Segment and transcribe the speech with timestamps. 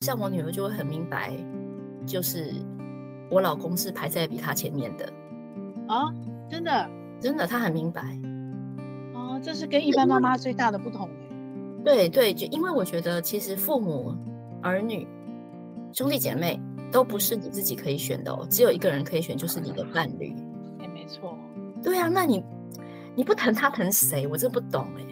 [0.00, 1.30] 像我女儿就会很明白，
[2.06, 2.54] 就是
[3.30, 5.04] 我老公是排在比她前面的。
[5.88, 6.10] 啊，
[6.48, 8.18] 真的，真的，她很明白。
[9.12, 11.06] 哦，这是跟一般妈妈最大的不同。
[11.84, 14.14] 对对，就因为我觉得，其实父母、
[14.62, 15.06] 儿女、
[15.92, 16.58] 兄弟姐妹
[16.90, 20.34] 都不是你自己可以选的哦，只有一个人可以选，就是你的伴侣。
[20.80, 21.36] 也没错。
[21.82, 22.42] 对啊，那你
[23.14, 24.26] 你不疼他疼谁？
[24.26, 25.04] 我真不懂哎。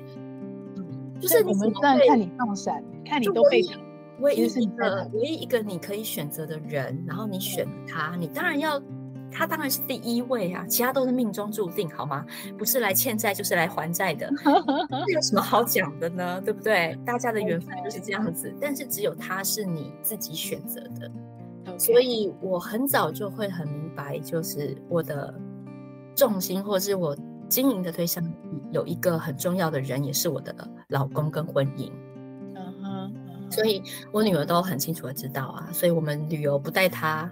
[1.21, 3.79] 就是我们在看你放闪，看你都被疼。
[4.21, 8.81] 唯一一个唯一一个你可以选择的人，然后你选他，你当然要。
[9.31, 12.25] 他当然是第一位啊，其他都是命中注定，好吗？
[12.57, 14.27] 不是来欠债就是来还债的，
[15.07, 16.41] 这有什么好讲的呢？
[16.43, 16.99] 对不对？
[17.05, 25.33] 大家的缘分就是这样子，但是只有他是你自己选择的.所以我很早就会很明白，就是我的
[26.17, 27.15] 重心或是我
[27.51, 28.25] 经营的对象
[28.73, 30.55] 有一个很重要的人，也是我的
[30.89, 31.93] 老公跟婚姻。
[33.51, 37.31] 所以我女儿都很清楚的知道啊，所以我们旅游不带她。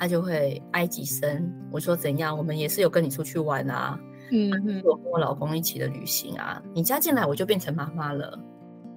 [0.00, 1.52] 她就会哀几声。
[1.72, 2.38] 我说怎样？
[2.38, 3.98] 我们也是有跟你出去玩啊，
[4.30, 6.62] 嗯嗯，我跟我老公一起的旅行啊。
[6.72, 8.38] 你加进来，我就变成妈妈了。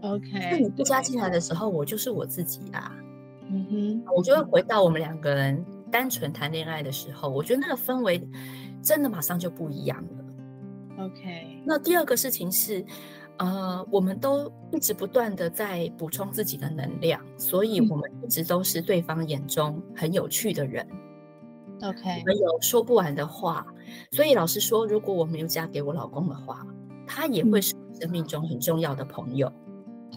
[0.03, 2.95] OK，那你不加进来的时候，我就是我自己啊。
[3.49, 8.21] 嗯哼，我就会回到我们两个人单纯谈恋爱的时候，我觉得那个氛围
[8.83, 11.05] 真的马上就不一样了。
[11.05, 12.85] OK，那第二个事情是。
[13.37, 20.87] 呃，我们都一直不断的在补充自己的能量，所以我们一直都是对方眼中很有趣的人。
[21.81, 23.65] OK，我们有说不完的话。
[24.11, 26.65] 所以老实说，如果我没有嫁给我老公的话，
[27.07, 29.51] 他也会是我生命中很重要的朋友。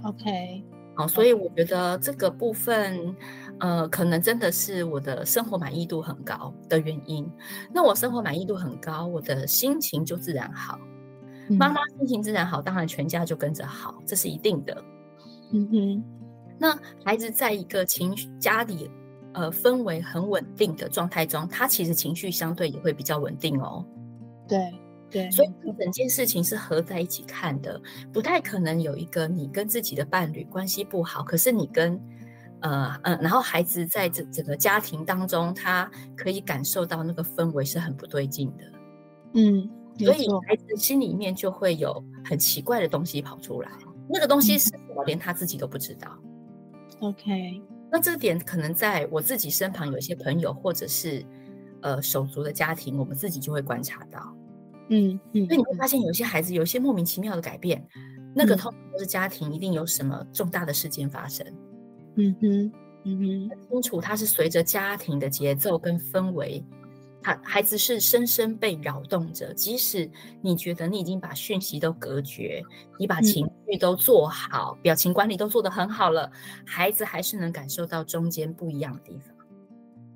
[0.05, 0.63] OK，
[0.95, 3.17] 好，所以我觉得这个部分，
[3.61, 7.27] 呃，可能真的是我的生活满意度很高的原因。
[7.73, 10.79] 那我生活满意度很高，我的心情就自然好。
[11.51, 14.85] 妈妈心情自然好，当然全家就跟着好，这是一定的。
[15.53, 16.05] 嗯哼，
[16.59, 18.91] 那孩子在一个情绪家里，
[19.35, 23.85] 呃，氛围很稳定的状态中，他其实情绪相对也会比较稳定哦。
[24.49, 24.59] 对
[25.11, 27.81] 对，所以整件事情是合在一起看的，
[28.13, 31.93] 不太可能有一个你跟自己的伴侣关系不好，可是你跟
[32.61, 38.65] 呃嗯、呃，然后孩子在这整个家庭当中，他可以感受到那个氛围是很不对劲的。
[39.35, 39.71] 嗯。
[39.99, 43.71] 所以孩子心里面就会有很奇怪的东西跑出来，
[44.09, 46.09] 那个东西是什么，连他自己都不知道。
[47.01, 51.25] OK，那这点可能在我自己身旁有一些朋友，或者是
[51.83, 54.37] 呃手足的家庭，我们自己就会观察到。
[54.89, 57.87] 嗯嗯，所以你会发现有些孩子有一些莫名其妙的改变，
[58.35, 61.47] 那个通常都是家庭一定有什么重大的事件发生。
[62.17, 62.73] 嗯哼，
[63.05, 66.65] 嗯哼，很清楚，他是随着家庭的节奏跟氛围。
[67.25, 70.09] 他孩子是深深被扰动着，即使
[70.43, 72.63] 你觉得你已经把讯息都隔绝，
[72.99, 76.31] 你把情绪都做好，嗯、表情管理都做得很好了，
[76.67, 79.35] 孩子还是能感受到中间不一样的地方。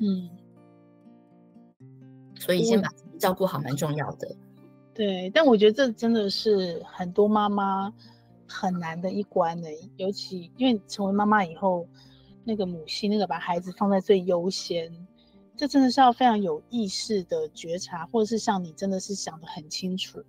[0.01, 0.29] 嗯，
[2.39, 4.37] 所以先把自己照顾好蛮重要的。
[4.93, 7.91] 对，但我觉得这真的是很多妈妈
[8.47, 11.89] 很难的一关呢，尤其因为成为妈妈以后，
[12.45, 14.93] 那个母亲那个把孩子放在最优先。
[15.59, 20.23] 这真的是要非常有意识的觉察，或者是像你真的是想得很清楚，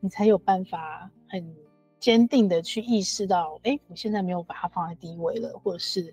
[0.00, 1.54] 你才有办法很
[2.00, 6.12] 坚定的去意识到，哎，我现在没有把它放在第一位了，或者是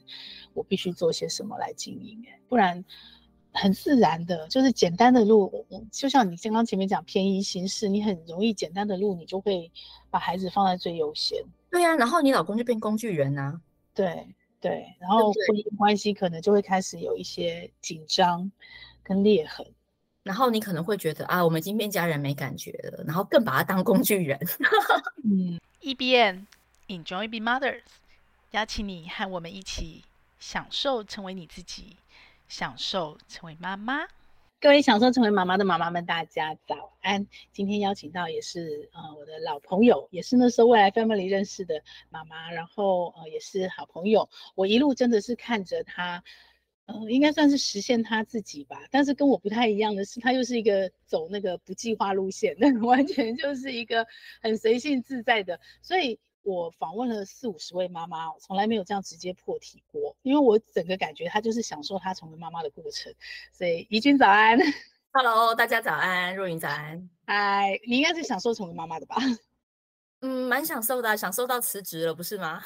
[0.54, 2.86] 我必须做些什么来经营，不然
[3.54, 9.72] 很自然的，就是简单的路，就像你刚刚前面讲便宜行事，你很容易简单的路，你就会
[10.12, 11.44] 把孩子放在最优先。
[11.72, 13.60] 对呀、啊，然后你老公就变工具人啊。
[13.96, 14.28] 对。
[14.64, 18.50] 对，然后婚姻关系可能就会开始有一些紧张
[19.04, 19.68] 跟裂痕，
[20.24, 24.40] 然后你可能会觉得啊，我们已经变家人没感觉了，然后更把他当工具人。
[25.26, 26.48] 嗯，E B N
[26.88, 27.82] Enjoy Being Mothers，
[28.52, 30.06] 邀请你和我们一起
[30.40, 31.98] 享受成为你自己，
[32.48, 34.08] 享受成为妈妈。
[34.64, 37.28] 各位享受成为妈妈的妈妈们，大家早安！
[37.52, 44.30] 今天邀请到也是呃我的老朋友，也是那时候未来 family 认识的妈妈，然后呃也是好朋友。
[44.56, 46.24] 我一路真的是看着她，
[46.86, 48.88] 呃应该算是实现她自己吧。
[48.90, 54.08] 但是跟我不太一样的是，她又是一个走那个不计划路线，那 完全就是一个
[54.42, 56.18] 很随性自在的，所以。
[56.44, 63.14] 我访问了四五十位妈妈，我从来没有这样直接破题过，因为我整个感觉她就是享受她成为妈妈的过程。
[63.54, 64.60] 所以怡君早安
[65.14, 69.16] ，Hello，大家早安，若云早安，嗨，你应该是享受成为妈妈的吧？
[70.20, 72.62] 嗯，蛮享受的啊，享受到辞职了，不是吗？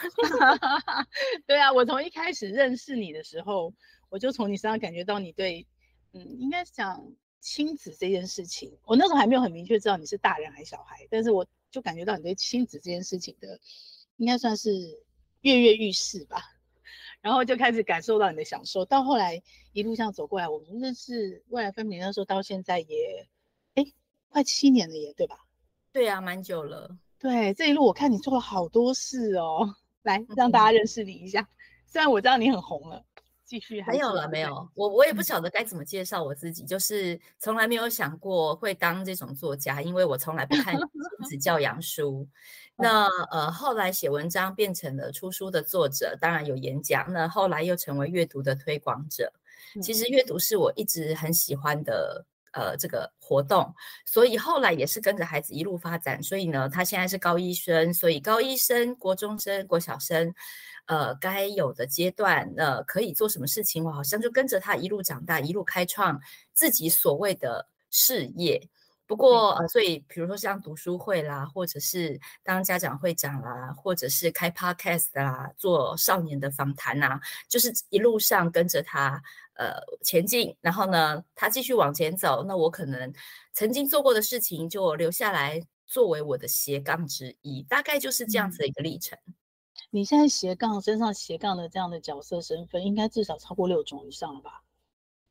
[1.45, 3.71] 对啊，我从一开始认识你的时候，
[4.09, 5.67] 我就从你身上感觉到你对，
[6.13, 11.45] 嗯，应该是讲亲子这件事情，我那时候还没有很明确知道你是大人还是小孩，但是我。
[11.71, 13.59] 就感觉到你对亲子这件事情的，
[14.17, 14.71] 应该算是
[15.41, 16.41] 跃跃欲试吧。
[17.21, 18.85] 然后就开始感受到你的享受。
[18.85, 19.41] 到后来
[19.73, 23.27] 一路上走过来，我们认识未来 Family 那时候到现在也，
[23.73, 23.85] 哎，
[24.29, 25.37] 快七年了耶，对吧？
[25.91, 26.97] 对啊，蛮久了。
[27.19, 31.49] 对，这一路我看你做了好多事哦， 来让大家认识你一下。
[31.87, 33.03] 虽然我知道你很红了。
[33.47, 42.27] 继续还，没有了，没有，我我也不晓得该怎么介绍我自己，嗯、就是从来没有想过会当这种作家，因为我从来不看亲子教 养书。
[42.75, 47.11] 那呃，后来写文章变成了出书的作者，当然有演讲。
[47.11, 49.31] 那后来又成为阅读的推广者。
[49.81, 53.73] 其实阅读是我一直很喜欢的呃这个活动，
[54.05, 56.21] 所以后来也是跟着孩子一路发展。
[56.21, 60.33] 所以呢，他现在是高一生，所以高一生、国中生、国小生。
[60.87, 66.19] 呃，该有的阶段，呃，可以做什么事情，我好像就跟着他一路长大，一路开创
[66.53, 68.69] 自己所谓的事业。
[69.05, 79.21] 不过，呃，所以比如说像读书会啦，或者是当家长会长啦，或者是开 podcast 啦，做少年的访谈呐，就是一路上跟着他
[79.55, 80.53] 呃前进。
[80.59, 83.13] 然后呢，他继续往前走，那我可能
[83.53, 89.17] 曾经做过的事情就留下来作为我的斜杠之一，大概就是这样子的一个历程。
[89.27, 89.33] 嗯
[89.89, 94.63] 你现在斜杠身上斜杠的这样的角色身份，应该至少超过六种以上了吧？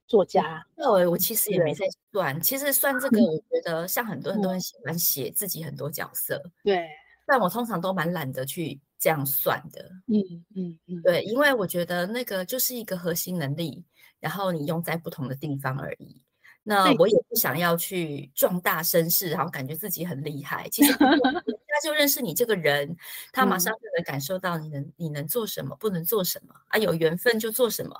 [0.08, 2.40] 作家，对，我其实也没在算。
[2.40, 6.88] 其实算这个，我觉得像很多人都很喜欢写自己很多角色，对。
[7.26, 9.90] 但我通常都蛮懒得去这样算的。
[10.06, 13.84] 嗯嗯嗯，对，因为我觉得那个就是一个核心能力，
[14.20, 16.22] 然后你用在不同的地方而已。
[16.62, 20.68] 那我也不想要去壮大声势，然后感觉自己很厉害。
[20.68, 20.92] 其实
[21.76, 22.96] 他就认识你这个人，
[23.32, 27.94] 他马上就能感受到你能你能做什么，不能做什么啊，有缘分就做什么。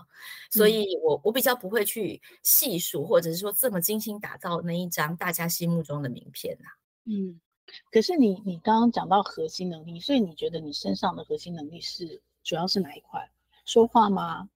[0.51, 6.69] 所以我我比较不会去细数，或者是说这么精心打造那一张大家心目中的名片呐。
[7.05, 7.39] 嗯，
[7.93, 13.31] 可是你你刚刚讲到核心能力，所以你觉得你身上的核心能力是主要是哪一块？
[13.67, 14.49] 说话吗？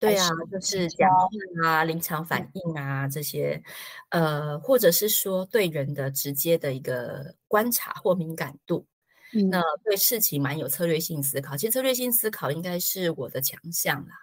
[0.00, 1.28] 对啊，就是讲话
[1.68, 3.62] 啊，临场反应啊，这些，
[4.08, 8.86] 呃，或者是说对人的直接的一个观察或敏感度，
[9.34, 11.54] 嗯、那对事情蛮有策略性思考。
[11.54, 14.14] 其实策略性思考应该是我的强项啦，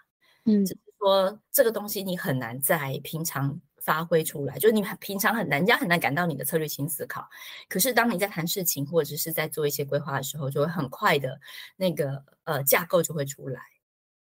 [0.46, 7.30] 嗯，只是说这个东西你很难在平常发挥出来，就是你平常很难，人家很难感到你的策略性思考。
[7.70, 11.40] 可是当你在谈事情或者是在做一些规划的时候，就会很快的
[11.76, 13.62] 那个呃架构就会出来，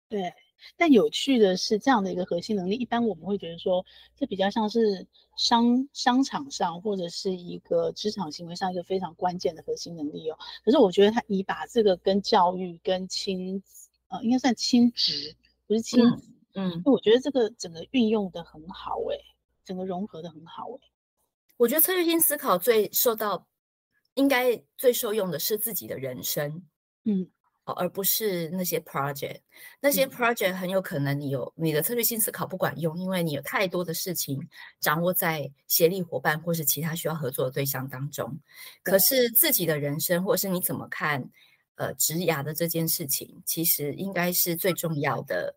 [0.08, 0.32] 对。
[0.76, 3.84] 但有趣的是，这样的一个核心能力，一般我们会觉得说，
[4.16, 5.06] 这比较像是
[5.36, 10.38] 商商场上或者是一个职场行为上一个非常关键的核心能力哦。
[10.64, 15.34] 可是我觉得他你把这个跟教育、跟亲子，呃，应该算亲职，
[15.66, 19.18] 不是亲子，嗯，我觉得这个整个运用的很好诶，
[19.64, 20.80] 整个融合的很好诶。
[21.56, 23.46] 我觉得策略性思考最受到，
[24.14, 26.62] 应该最受用的是自己的人生，
[27.04, 27.30] 嗯。
[27.72, 29.40] 而不是那些 project，
[29.80, 34.38] 那些 project 很有可能你有你的策略性思考不管用，因为你有太多的事情
[34.80, 38.38] 掌握在协力伙伴或是其他需要合作的对象当中。
[38.82, 41.26] 可是自己的人生，或是你怎么看，
[41.76, 45.56] 呃，职涯的这件事情，其实应该是最重要的，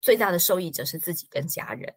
[0.00, 1.92] 最大的受益者是自己跟家人。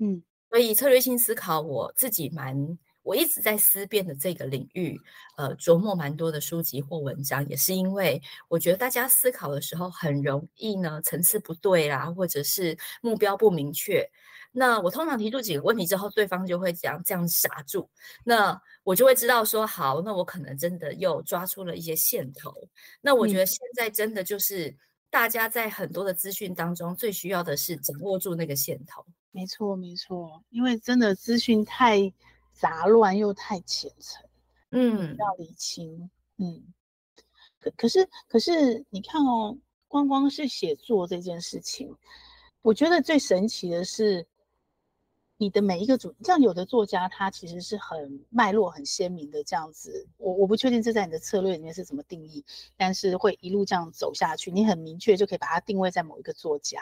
[0.00, 2.78] 嗯，所以策略性思考，我自己蛮。
[3.08, 5.00] 我一直在思辨的这个领域，
[5.38, 14.06] 呃，琢磨蛮多的书籍或文章，也是因为我觉得大家思考的时候很容易呢，层次不对啦，或者是目标不明确。
[14.52, 17.88] 那我通常提出几个问题之后，对方就会这样这样傻住，
[18.24, 22.52] 那我就会知道说，好，那我可能真的又抓出了一些线头。
[23.00, 24.76] 那我觉得现在真的就是
[25.08, 29.02] 大家在很多的资讯当中，最需要的是掌握住那个线头。
[29.30, 32.12] 没错，没错，因为真的资讯太。
[32.58, 34.22] 杂乱又太浅层，
[34.70, 36.62] 嗯，要理清，嗯，
[37.60, 41.94] 可可是可是你看哦，光光是写作这件事情，
[42.62, 44.26] 我觉得最神奇的是。
[45.40, 50.04] 你的每一个主，像有的作家，他其实是很脉络很鲜明的这样子。
[50.16, 52.44] 我我不确定这在你的策略里面是怎么定义，
[52.76, 56.80] 但是会一路这样走下去，你很明确就可以把它定位在某一个作家。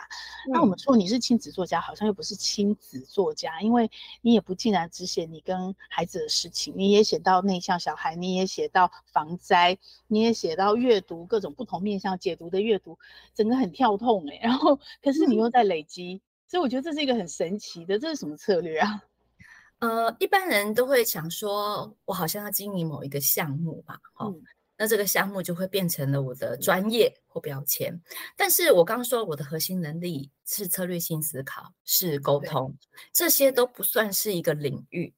[0.49, 3.91] 嗯、那我们说你是亲子作家，好像又不是亲子作家，因为
[4.23, 9.77] 你也不竟然只写你跟孩子的事情，你也写到内向小孩，你也写到防灾，
[10.09, 12.99] 你也写到阅读各种不同面向解读的阅读，
[13.35, 14.41] 整个很跳痛诶、欸。
[14.49, 16.15] 然后可是你又在累积。
[16.15, 19.03] 嗯所以我觉得这是一个很神奇的，这是什么策略啊？
[19.81, 24.43] 呃，一般人都会想说，我好像要经营某一个项目吧，哦，嗯、
[24.79, 28.01] 那这个项目就会变成了我的专业或标签。
[28.37, 32.75] 但是我刚刚说我的核心能力是策略性思考，是沟通，
[33.13, 35.13] 这些都不算是一个领域。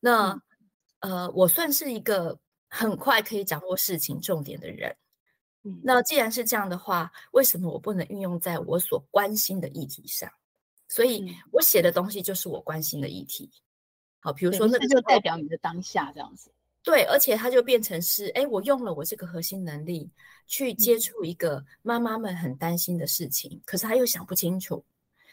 [0.00, 0.32] 那、
[1.00, 2.38] 嗯、呃，我算是一个
[2.68, 4.94] 很快可以掌握事情重点的人。
[5.62, 10.30] 嗯，那既然是这样的话，为什么我不能运用在我所关心的议题上？
[10.94, 13.50] 所以我写的东西就是我关心的议题。
[14.20, 16.52] 好，比如说那个就代表你的当下这样子。
[16.84, 20.08] 对，而且它就变成是，哎，我用了我这个核心能力
[20.46, 24.84] 去接触一个妈妈们很担心的事情，可是她又想不清楚，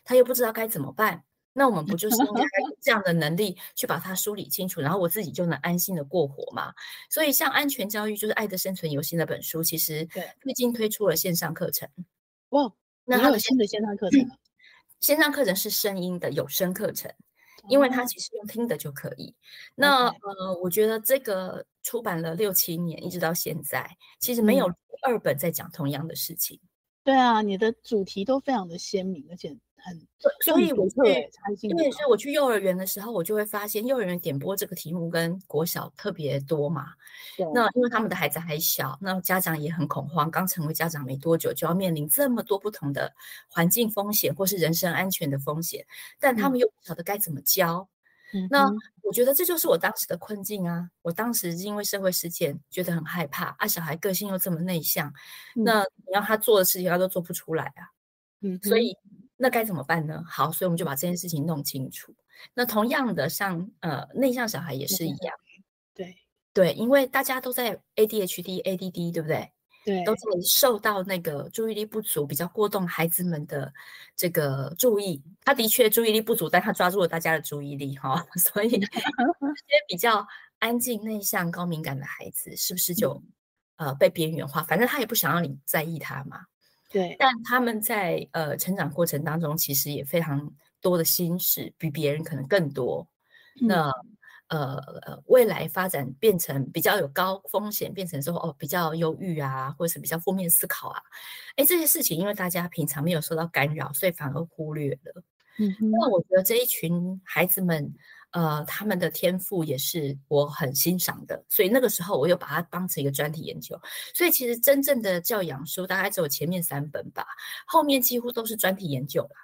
[0.03, 1.24] 她又不知道该怎么办。
[1.53, 2.41] 那我们不就是应该
[2.82, 6.74] 这样的能力去把它梳理清楚，然后我自己就能安心的过活吗？
[7.08, 10.08] 所以，像安全教育就是《爱的生存游戏》那本书，其实
[10.41, 11.88] 最近推出了线上课程。
[12.50, 12.74] 哇，
[13.06, 14.27] 那还有新的线上课程？
[15.01, 17.12] 线上课程是声音的有声课程。
[17.70, 19.36] 因为它其实用听的就可以。
[19.75, 23.88] 那呃，我觉得这个出版了六七年，一直到现在，
[24.20, 26.60] 其实没有第二本在讲同样的事情。
[27.03, 29.55] 对啊，你的主题都非常的鲜明，而且。
[29.83, 30.07] 很，
[30.41, 30.95] 所以我去，
[31.69, 36.93] 对，所以我去幼儿园的时候，我就会发现幼儿园点播这个题目跟国小特别多嘛。
[37.53, 43.11] 那因为他们的孩子还小，那家长也很恐慌，刚成为家长没多久，就要面临这么多不同的
[43.50, 45.85] 环境风险或是人身安全的风险，
[46.19, 47.88] 但他们又不晓得该怎么教。
[48.33, 48.47] 嗯。
[48.51, 48.69] 那
[49.01, 50.88] 我觉得这就是我当时的困境啊！
[51.01, 55.11] 我当时因为社会事件觉得很害怕啊，小孩个性又这么内向，
[55.55, 57.89] 那你要他做的事情他都做不出来啊。
[58.41, 58.59] 嗯。
[58.61, 58.95] 所以。
[59.41, 60.24] 那该怎么办呢？
[60.27, 62.13] 好，所以我们就把这件事情弄清楚。
[62.53, 65.36] 那同样的像，像呃内向小孩也是一样，
[65.95, 66.15] 对
[66.53, 69.51] 对，因为大家都在 ADHD、ADD，对不对？
[69.83, 73.74] 对，都在受到那个注意力不足、比较过动孩子们的
[74.15, 75.19] 这个注意。
[75.43, 78.27] 他的确注意力不足，但他抓住了大家的注意力哈、哦。
[78.38, 78.86] 所以这些
[79.88, 80.27] 比较
[80.60, 83.19] 安静、内向、高敏感的孩子，是不是就、
[83.77, 84.62] 嗯、呃被边缘化？
[84.62, 86.45] 反正他也不想让你在意他嘛。
[86.91, 93.07] 对，但他们在呃成长过程当中，其实也非常多的心事，比别人可能更多。
[93.62, 93.91] 嗯、那
[94.48, 101.01] 呃呃，未来发展变成比较有高风险，变成说哦比较忧郁啊，或者是比较负面思考啊，
[101.55, 105.24] 哎，这些事情因为大家平常没有受到干扰，所以反而忽略了。
[105.57, 107.93] 嗯，那我觉得这一群孩子们。
[108.31, 113.79] 呃，他们的天赋也是我很欣赏的，所以那个时候我又把它当成一个专题研究。
[114.13, 117.25] 所以其实真正的教养书大概只有前面三本吧，
[117.67, 119.35] 后面几乎都是专题研究了。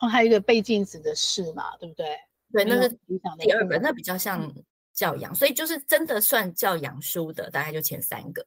[0.00, 2.16] 哦，还有一个背镜子的事嘛，对不对？
[2.52, 2.88] 对，那是
[3.38, 4.52] 第二本，那比较像
[4.92, 8.46] 教养，所以就是真的算教养书的，大概就前三个。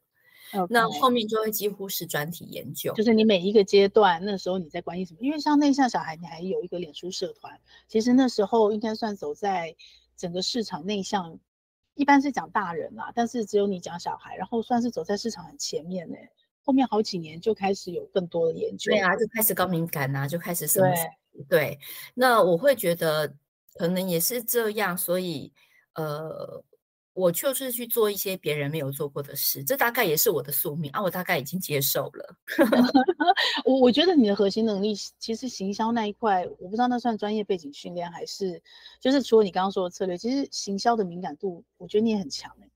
[0.68, 5.20] 那后面就会几乎是专题研究，就是你每一个阶段那时候你在关心什么？
[5.20, 9.74] 因为像内向小孩，你还有一个脸书社团，其实那时候应该算走在
[10.16, 11.38] 整个市场内向，
[11.94, 16.16] 一般是讲大人啦，但是只有你讲小孩，然后算是走在市场很前面呢。
[16.62, 20.88] 后面好几年就开始有更多的研究，对啊，就开始高敏感啊，就开始什么？
[21.48, 21.78] 对，对，
[22.14, 23.32] 那我会觉得
[23.74, 25.52] 可能也是这样，所以
[25.94, 26.64] 呃。
[27.20, 31.02] 我就是去做一些别人没有做过的事，这大概也是我的宿命啊！
[31.02, 32.36] 我大概已经接受了。
[33.64, 38.62] 我我觉得你的核心能力，其实行销那一块，我不知道那算专业背景训练还是，
[38.98, 42.70] 就是除了你刚刚说的策略，其实行销的敏感度，我觉得你也很强欸。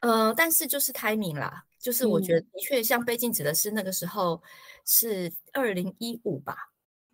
[0.00, 4.42] 呃，但是就是 timing 啦，就是我觉得的确像背镜子的是那个时候
[4.84, 6.56] 是二零一五吧，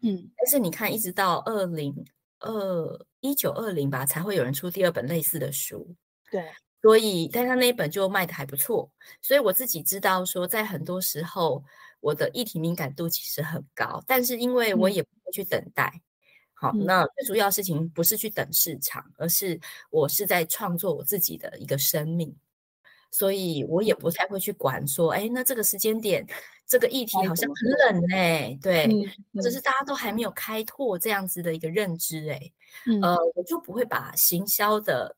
[0.01, 2.05] 嗯，但是你看一直到二零。
[2.45, 5.97] 二一九二零吧，才会有人出第二本类似的书。
[6.31, 6.45] 对，
[6.83, 8.91] 所以但他那一本就卖的还不错。
[9.23, 11.65] 所以我自己知道说，在很多时候
[12.01, 15.91] 我的议题敏感度其实很高，但是因为我也不会去等待。
[15.95, 16.03] 嗯、
[16.55, 19.59] 好，那最主要事情不是去等市场，而是
[19.91, 22.37] 我是在创作我自己的一个生命。
[23.13, 26.27] 所以我也不太会去管说，哎，那这个时间点，
[26.67, 28.89] 这个议题好像很冷哎，对，
[29.35, 32.53] 或者是大家都还没有开拓这样子的一个认知哎，
[33.03, 35.15] 呃，我就不会把行销的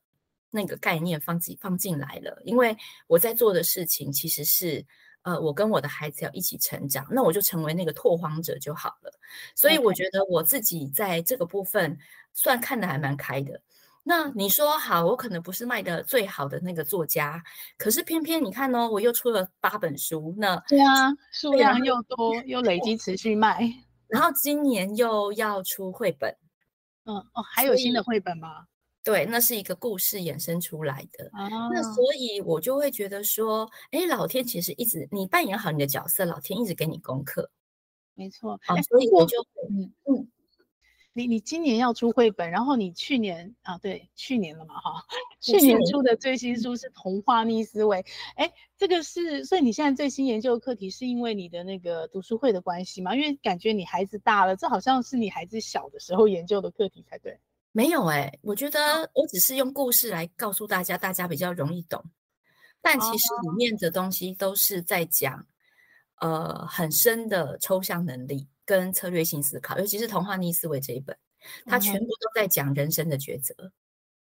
[0.51, 2.75] 那个概念放进放进来了，因为
[3.07, 4.85] 我在做的事情其实是，
[5.21, 9.19] 呃，我跟我的孩子要一起成长，那我就成为那个拓荒者就好了。
[9.55, 11.97] 所以我觉得我自己在这个部分
[12.33, 13.61] 算看得还蛮开的。
[14.07, 17.43] 那你说好，我可能不是卖的最好的那个作家，
[17.75, 23.67] 可是偏偏你看哦，我又出了八本书，那对啊， 数量又多，又累积持续卖，
[24.07, 26.31] 然后今年又要出绘本，
[27.05, 28.67] 嗯哦，还有新的绘本吗？
[29.03, 37.49] 对，那是一个故事衍生出来的，啊、那所以我就会觉得说，哎，老天其实一直你扮演好你的角色，老天一直给你功课，
[38.13, 40.27] 没错，啊，所以我就嗯嗯。
[41.17, 45.01] 你你今年要出绘本，然后你去年啊，对，去年了嘛，哈，
[45.39, 47.97] 去年出的最新书是《童话逆思维》，
[48.35, 53.15] 哎，这个是，所以你现在最新研究的课题是因为你的那个读书会的关系吗？
[53.15, 57.39] 因为感觉你孩子大了，这好像是你孩子小的时候研究的课题才对。
[57.71, 62.03] 没有哎、欸，我觉得我只是用故事来告诉大家，大家比较容易懂。
[62.81, 65.47] 但其实里面的东西都是在讲，
[66.19, 71.15] 呃，很深的抽象能力跟策略性思考，尤其是《童话逆思维》这一本，
[71.65, 73.71] 它全部都在讲人生的抉择。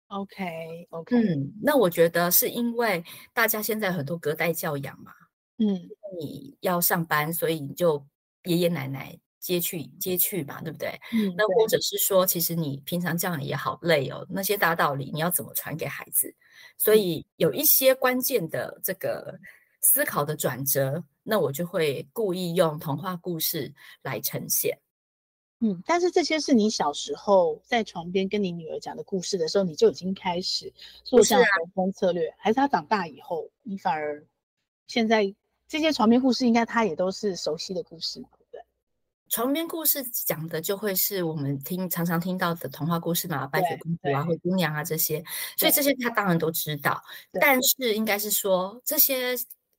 [0.08, 5.12] OK OK，嗯，那我觉得是因为大家现在很多隔代教养嘛，
[5.58, 8.06] 嗯，你要上班，所以你就
[8.44, 10.90] 爷爷奶奶接去接去嘛，对不对？
[11.14, 16.32] 嗯，那或者是说，其实你平常这样也好累哦，那些大道理你要怎么传给孩子？
[16.78, 19.40] 所以有一些关键的这个
[19.82, 24.78] 思考的转折，那我就会故意用童话故事来呈现。
[25.60, 30.74] 嗯，但是这些是你小时候在床边跟你女儿讲的故事的时候，你就已经开始
[31.06, 34.26] 做这样人生策略，还是她长大以后，你反而
[34.88, 35.34] 现在
[35.66, 38.62] 这些床边故事，应该她也都是熟悉的故事，对不对？
[39.30, 45.24] 床边故事讲的就会是我们听常常听到的童话故事嘛，白雪公主啊、灰姑娘啊这些，
[45.58, 47.02] 所以这些她当然都知道，
[47.40, 49.34] 但是应该是说这些。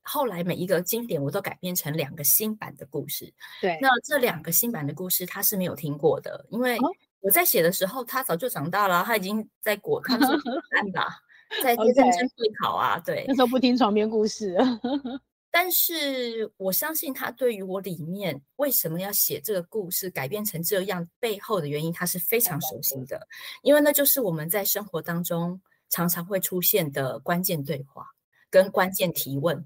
[0.05, 3.33] 后来每一个经典我都改编成两个新版的故事。
[3.59, 6.77] 对，那这两个新版的故事他是没有听过的，因为
[7.19, 10.25] 我在写的时候他早就长大了，他已经在国，他是
[10.71, 11.17] 三 吧，
[11.63, 12.99] 在认真会考啊。
[12.99, 14.55] 对，那时候不听床边故事。
[15.49, 23.25] 但是我相信他对于我里面为什么要写这个故事改编成这样背后的原因，他是非常熟悉的，
[23.63, 25.59] 因为那就是我们在生活当中
[25.89, 28.05] 常常会出现的关键对话
[28.49, 29.65] 跟关键提问。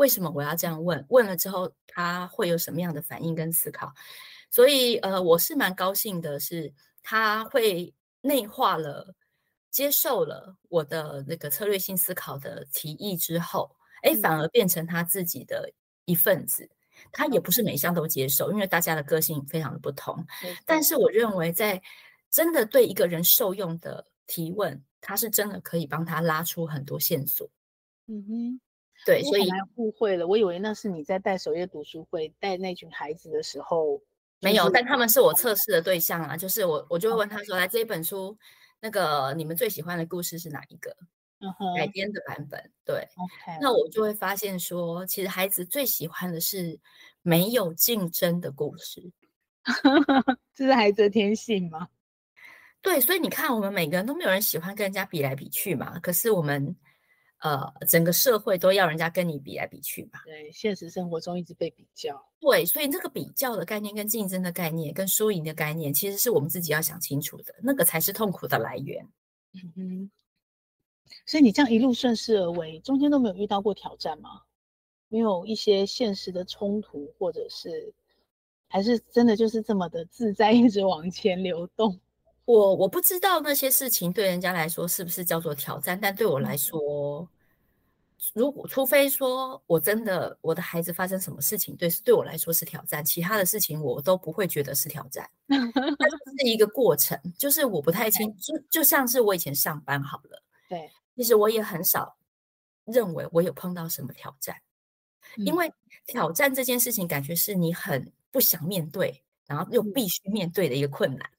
[0.00, 1.04] 为什么我要这样问？
[1.10, 3.92] 问了之后，他会有什么样的反应跟思考？
[4.50, 7.92] 所以，呃，我是蛮高兴的，是他会
[8.22, 9.14] 内化了、
[9.70, 15.70] 接受了我的那个策略性思考的提议之后，哎，反而变成他自己的
[16.06, 16.66] 一份子。
[17.12, 20.26] 他也不是每项都接受，因为大家的个性非常的不同。
[20.64, 21.80] 但是，我认为在
[22.30, 27.46] 真的对一个人受用的提问，他是真的可以帮他拉出很多线索。
[28.06, 28.60] 嗯哼。
[29.06, 33.96] 对，所以误会了，我以为那是你在带守夜读书会带那群孩子的时候，
[34.40, 38.36] 就是，没有，但他们是我测试的对象啊，就是我，我就会问他说，来这一本书，
[38.78, 40.94] 那个你们最喜欢的故事是哪一个？
[41.74, 43.02] 改编的版本，对
[43.62, 46.78] 那我就会发现说，其实孩子最喜欢的是
[47.22, 49.10] 没有竞争的故事，
[50.54, 51.88] 这是孩子的天性吗？
[52.82, 56.76] 对，所以你看，我们每个人都没有人喜欢跟人家比来比去嘛，可是我们。
[57.40, 60.20] 呃，整个社会都要人家跟你比来比去嘛。
[60.24, 62.22] 对，现实生活中一直被比较。
[62.38, 69.06] 对，所以这个比较的概念、跟竞争的概念、跟输赢的概念，其实是我们自己要想清楚的，那个才是痛苦的来源。
[69.54, 70.10] 嗯哼。
[71.26, 74.42] 所以你这样一路顺势而为，中间都没有遇到过挑战吗？
[75.08, 77.92] 没有一些现实的冲突，或者是
[78.68, 81.98] 还是真的就是这么的自在，一直往前流动？
[82.50, 87.28] 我我不知道那些事情对人家来说是不是叫做挑战，但对我来说，
[88.34, 95.30] 如果除非说我真的我的孩子发生什么事情，对对我来说是挑战，其他的事情我都不会觉得是挑战。
[95.48, 96.08] 它
[96.38, 102.16] 是一个过程，就是我不太清，就就像是我以前上班好了，对，其实我也很少
[102.84, 104.56] 认为我有碰到什么挑战，
[105.36, 105.72] 因为
[106.06, 111.30] 挑战这件事情感觉是你很不想面对，然后又必须面对的一个困难。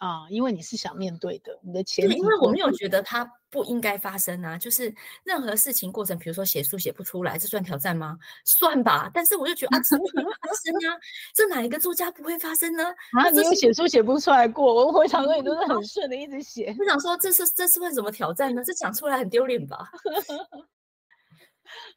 [0.00, 8.18] 啊，因为你是想面对的，你的前提，因为我没有觉得它不应该发生啊，就是任何事情过程，比如说写书写不出来，这算挑战吗？
[8.46, 10.96] 算吧，但是我就觉得啊，怎么会发生啊？
[11.34, 12.82] 这哪一个作家不会发生呢？
[13.12, 14.74] 啊，你有写书写不出来过？
[14.74, 18.64] 我我想说你都是 很顺的一直写，我想说这是这是会怎么挑战呢？
[18.64, 19.90] 这讲出来很丢脸吧？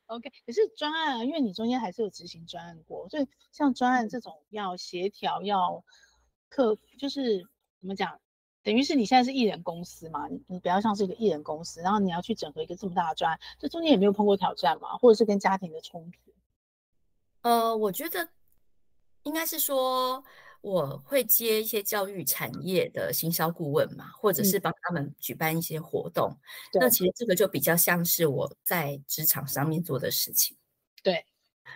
[0.08, 5.82] OK，可是专案啊，因为你中间还是有执行专案过，所以像专案这种要协调要
[6.50, 7.48] 克，就是。
[7.84, 8.18] 怎么讲？
[8.64, 16.32] 等于是你现在是艺人公司嘛，你你比较像是一个艺人公司，然后你要去整合一个这么大的专案，这中间也没有碰过挑战嘛，或者是跟家庭的冲突？
[17.42, 18.30] 呃，我觉得
[19.24, 20.24] 应该是说
[20.62, 26.30] 我会接一些教育产业的行销顾问嘛，或者是帮他们举办一些活动。
[26.72, 30.56] 嗯、那其实这个就比较像是我在职场上面做的事情。
[31.04, 31.26] 对，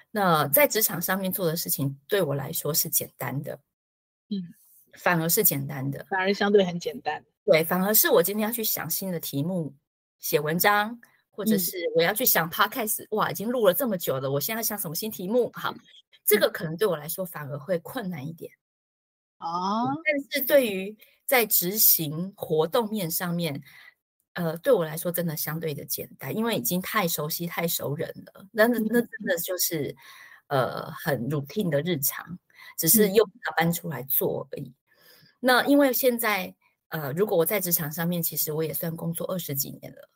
[0.09, 3.59] 那在职场上面做的事情对我来说是简单的。
[4.29, 4.53] 嗯。
[4.97, 7.23] 反而是简单的，反而相对很简单。
[7.45, 9.73] 对，反而是我今天要去想新的题目，
[10.19, 10.99] 写文章，
[11.31, 15.49] 或者是我要去想 podcast，嗯，哇，已经录了这么久了，我现在想什么新题目？
[15.53, 15.73] 好，
[16.25, 18.51] 这个可能对我来说反而会困难一点。
[19.39, 23.61] 哦，但是对于在执行活动面上面，
[24.33, 28.45] 呃，对我来说真的相对的简单，因为已经太熟悉、太熟人了。
[28.51, 29.95] 那那那真的就是
[30.47, 32.37] 呃很 routine 的日常。
[32.77, 34.71] 只是又把它搬出来做而已。
[35.39, 36.53] 那因为现在，
[36.89, 40.09] 呃，如果我在职场上面，其实我也算工作二十几年了。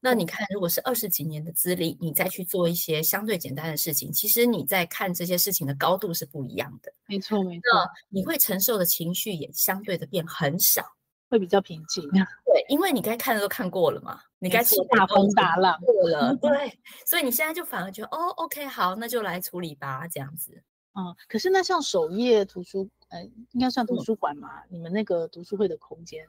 [0.00, 6.92] 那你看，如果是二十几年的资历，你再去做一些相对简单的事情，其实你在看这些事情的高度是不一样的。
[7.06, 7.62] 没错，没错。
[7.72, 10.84] 那你会承受的情绪也相对的变很少，
[11.30, 12.06] 会比较平静。
[12.44, 20.62] 对，因为你该看的都看过了嘛，你该吃大风大浪过了，对，所以你现在就反而觉得，哦，OK，好，那就来处理吧，这样子。
[20.96, 24.60] 嗯，可是那像首页图书，呃，应该算图书馆嘛？
[24.62, 26.24] 嗯、你们那个读书会的空间，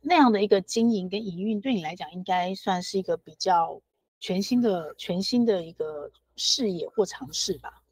[0.00, 3.80] 那样的一个经营跟营运，对你来讲，应该算是一个比较
[4.20, 7.82] 全新的、全新的一个视野或尝试吧？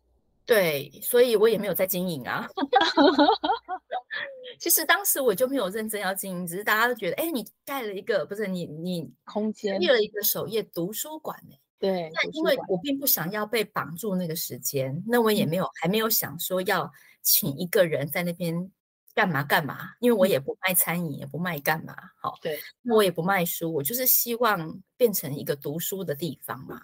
[0.44, 2.46] 对，所以我也没有在经营啊。
[4.58, 11.38] 其实当时我就没有认真要经营，只是大家都觉得，哎，你盖了一个，不是你你空间，立了一个首页图书馆。
[11.80, 18.70] 对，那因为我并不想要被绑住那个时间，那我也没有、嗯、还没有想说要请一个人在那边
[19.14, 26.82] 干嘛干嘛，因为我也不卖餐饮，也不卖干嘛，好，对，那我也不卖书，我就是希望变成一个读书的地方嘛。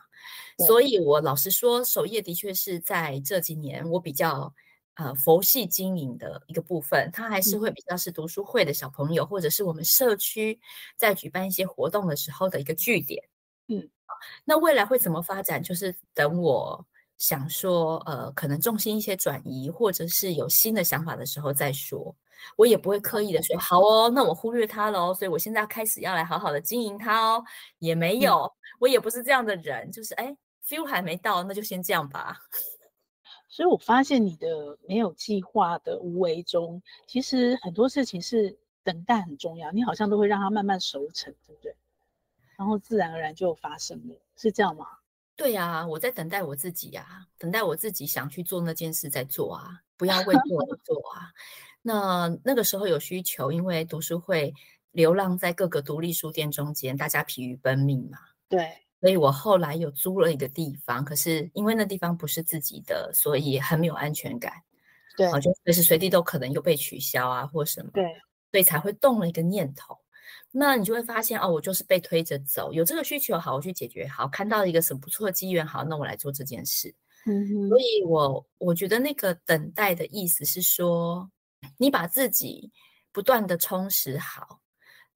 [0.67, 4.55] 所以我老实说，首页的确是在这几年我比较
[4.95, 10.59] 呃佛系经营的一个部分，它还是会比较是读书会的小朋友，嗯、或者是我们社区
[10.97, 13.23] 在举办一些活动的时候的一个据点，
[13.69, 13.91] 嗯。
[14.45, 15.63] 那未来会怎么发展？
[15.63, 16.87] 就是等我
[17.19, 22.15] 想说，呃，可能重心一些转移，或者是有新的想法的时候再说。
[22.57, 25.15] 我也不会刻意的说，好哦，那我忽略它了哦。
[25.15, 27.43] 所以我现在开始要来好好的经营它哦，
[27.79, 32.39] 也没有，嗯、我也不是这样的人，就是哎，feel 还没到，那就先这样吧。
[33.49, 41.75] 所以我发现你的没有计划的无为中，其实很多事情是等待很重要，你好像都会让它慢慢熟成，对不对？
[42.57, 44.87] 然后自然而然就发生了，是这样吗？
[45.37, 51.31] 对啊，我在等待我自己呀、啊，等待我自己想去做那件事再做啊，不要为 做而做啊。
[51.83, 54.53] 那那个时候有需求，因为读书会
[54.93, 58.19] 流浪在各个独立书店中间，大家疲于奔命嘛。
[58.49, 64.53] 对，所以我后来有租了一个地方，可是因为那地方不是自己的，所以很没有安全感。
[65.19, 67.91] 对，就随时随地都可能又被取消啊，或什么。
[67.93, 68.05] 对，
[68.51, 69.99] 所以才会动了一个念头。
[70.51, 76.95] 那你就会发现哦，我就是被推着走，有这个需求，好，我去解决，好，看到一个什么不错的机缘，好，那我来做这件事。
[77.27, 81.29] 嗯，所以我我觉得那个等待的意思是说，
[81.77, 82.71] 你把自己
[83.13, 84.61] 不断的充实好，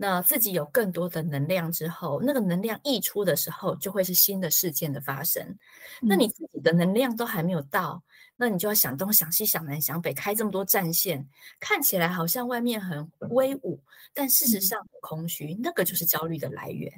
[0.03, 5.59] 那自己有更多的能量之后，那个能量溢出的时候，就会是新的事件的发生。
[6.01, 8.03] 那你自己的能量都还没有到。
[8.35, 11.29] 那你就要想东想西想南想北，开这么多战线，
[11.61, 13.79] 看起来好像外面很威武，
[14.15, 16.91] 但事实上很空虚，嗯、那个就是焦虑的来源。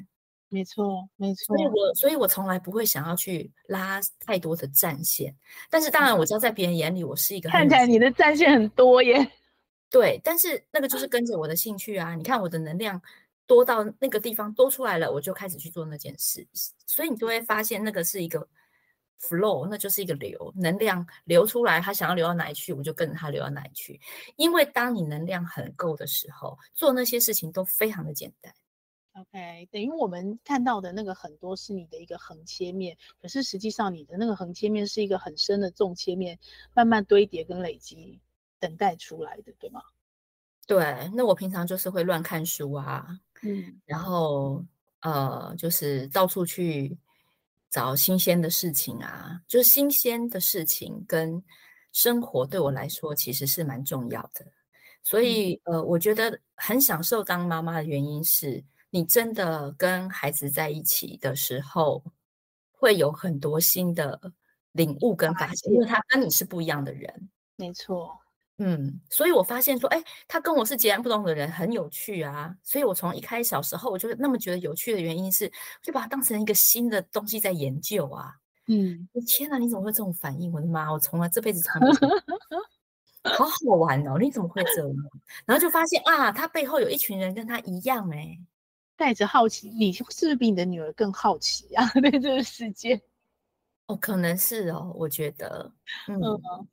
[0.49, 1.57] 没错，没错。
[1.57, 5.35] 所以我所以我从来不会想要去拉太多的战线，
[5.69, 9.29] 但是当然我知道在别人眼里我是一个看起来你的战线很多耶。
[9.93, 12.17] 对，但是那个就是跟着我的兴趣啊。
[12.17, 13.01] 你看我的能量
[13.47, 16.45] 多到那个地方多出来了，我就开始去做那件事，
[16.87, 18.49] 所以你就会发现那个是一个。
[19.23, 24.01] flow，那就是一个流，能量流出来，他想要流到哪里去，我就跟着他流到哪里去。
[24.35, 28.53] 因为当你能量很够的时候，做那些事情都非常的简单。
[29.13, 36.37] OK，等于我们看到的那个很多是你的一个横切面，可是实际上你的那个横切面是一个很深的纵切面，
[36.75, 38.21] 慢慢堆叠跟累积，
[38.63, 39.83] 等待出来的，对吗？
[40.67, 43.07] 对，那我平常就是会乱看书啊，
[43.43, 44.65] 嗯，然后
[45.01, 46.97] 呃，就是到处去。
[47.73, 51.43] 找新鲜的事情啊，就是新鲜的事情跟
[51.91, 54.45] 生活对我来说其实是蛮重要的，
[55.03, 62.05] 所以呃，我觉得很享受当妈妈的原因是你真的跟孩子在一起的时候，
[62.73, 64.21] 会有很多新的
[64.73, 68.21] 领悟跟发现，因为他跟你是不一样的人，没错。
[68.65, 72.55] 嗯，所以我发现说，哎，他跟我是截然不同的人，很有趣啊。
[72.63, 75.51] 所以我从一开始小时候，我就那么觉得有趣的原因是，
[75.83, 78.33] 就把它当成一个新的东西在研究啊。
[78.69, 80.53] 嗯，天哪，你怎么会这种反应？
[80.53, 81.89] 我的妈，我从来这辈子从来
[83.37, 84.97] 好好玩哦，你怎么会这样？
[85.45, 88.39] 然后就发现啊，他背后有一群人跟他一样哎，
[88.97, 91.85] 带着好奇，你是不是比你的女儿更好奇啊？
[92.01, 93.03] 对这个世界？
[93.87, 95.73] 哦，可能是哦，我觉得，
[96.07, 96.21] 嗯。
[96.23, 96.69] 嗯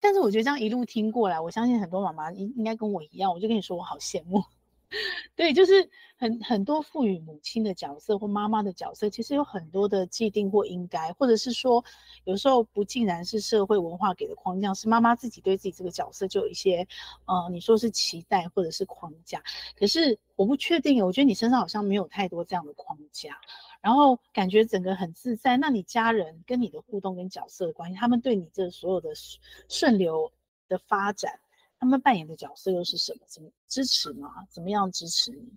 [0.00, 4.42] 但是我觉得这样一路听过来，我相信很多妈妈应应该跟我一样，我就跟你说我好羡慕。
[5.36, 11.84] 对，就是很很多赋予母亲的角色或妈妈的角色，其实有很多的既定或应该，或者是说
[12.24, 16.84] 有时候不尽然是社会文化给的框架，是妈妈自己对自己这个角色就有一些，
[17.26, 19.40] 呃，你说是期待或者是框架。
[19.78, 23.40] 可是我不确定，我觉得你身上好像没有太多这样的框架。
[23.80, 29.10] 然后感觉整个很自在，那你家人跟你的互动跟角色的关系，他们对你这所有的
[29.68, 30.30] 顺流
[30.68, 31.40] 的发展，
[31.78, 33.20] 他们扮演的角色又是什么？
[33.26, 34.28] 怎么支持吗？
[34.50, 35.50] 怎么样支持你？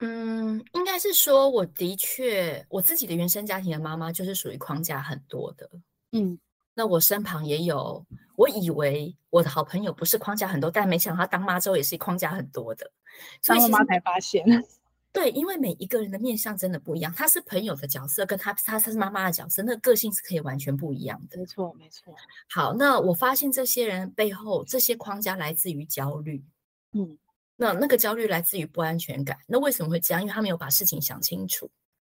[0.00, 5.70] 嗯，应该是说，我的确，我自己的原生家庭的妈妈就是属于框架很多的。
[6.12, 6.38] 嗯，
[6.74, 8.04] 那我身旁也有，
[8.36, 12.90] 我以为我的好朋友不是框架很多，但没想到她当妈之后也是框架很多的。
[13.44, 14.44] 当了妈才发现。
[15.12, 21.38] 对，因为每一个人的面相真的不一样，他是朋友的角色，跟他他他是妈妈的角色，那个个性是可以完全不一样的。
[21.38, 22.14] 没错，没错。
[22.48, 26.44] 好，那我发现这些人背后这些框架来自于焦虑。
[26.92, 27.18] 嗯。
[27.60, 29.36] 那那个焦虑来自于不安全感。
[29.48, 30.22] 那为什么会这样？
[30.22, 31.68] 因为他没有把事情想清楚。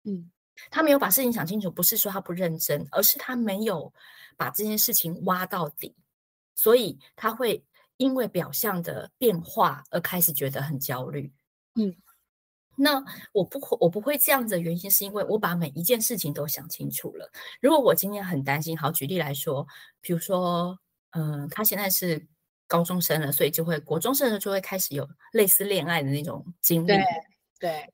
[0.05, 0.31] 嗯，
[0.71, 3.93] 他没有把事情想清楚，不是说他不认真，而是他没有
[4.37, 5.97] 把这件事情挖到底，
[6.55, 7.61] 所以他会
[7.97, 11.33] 因为表象的变化而开始觉得很焦虑。
[11.75, 11.93] 嗯，
[12.77, 17.31] 那我不我不会这样子的原因，是因为我把每一件事情都想清楚了。
[17.61, 19.67] 如果我今天很担心，好，举例来说，
[20.01, 20.79] 比如说，
[21.11, 22.27] 嗯、呃，他现在是。
[22.69, 26.87] 高中生了，所以就会国中生了，就会开始有类似恋爱的那种经历。
[26.87, 27.05] 对，
[27.61, 27.93] 对。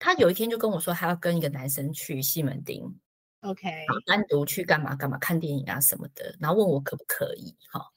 [0.00, 2.92] 他有一天就跟我说，他要跟一个男生去西门町
[3.42, 3.70] ，OK，
[4.04, 7.54] 单独去干嘛干嘛看电影啊什么的，然后问我可不可以。
[7.68, 7.92] 好，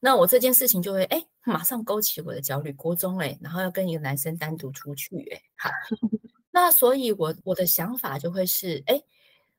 [0.00, 2.72] 那我这件事情就会哎，马上勾起我的焦虑。
[2.72, 5.70] 国中哎，然后要跟一个男生单独出去，哎，好，
[6.50, 9.00] 那所以我我的想法就会是，哎，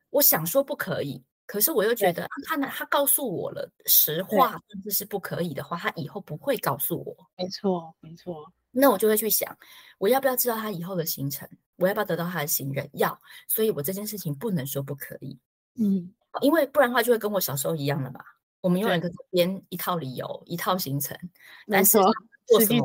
[0.10, 1.23] 我想说不可以。
[1.45, 7.15] 可是我又觉得，他呢，他告诉我了实话，甚至是不可以的话，他以后不会告诉我。
[7.36, 8.49] 没错，没错。
[8.71, 9.56] 那我就会去想，
[9.97, 11.45] 我要不要知道他以后的行程？
[11.75, 12.89] 我要不要得到他的信任？
[12.93, 13.19] 要。
[13.49, 15.38] 所以我这件事情不能说不可以。
[15.75, 18.23] 嗯，因为不然的话就会跟我小时候一样了嘛。
[18.62, 21.17] 我们永远跟编一套理由，一套行程，
[21.67, 21.97] 但是
[22.45, 22.84] 做什么。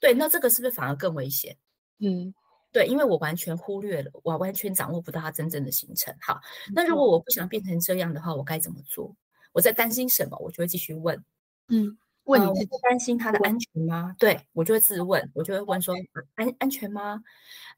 [0.00, 1.56] 对，那这个是不是反而更危险？
[1.98, 2.32] 嗯。
[2.70, 6.14] 对，因为我完全忽略了，我完全掌握不到他真正的行程。
[6.20, 6.38] 好，
[6.74, 9.16] 那如果我不想变成这样的话，我该怎么做？
[9.52, 10.36] 我在担心什么？
[10.38, 11.24] 我就会继续问。
[11.68, 14.14] 嗯，问你自己，呃、担心他的安全吗？
[14.18, 15.94] 对，我就会自问，我就会问说
[16.34, 17.22] 安安全吗？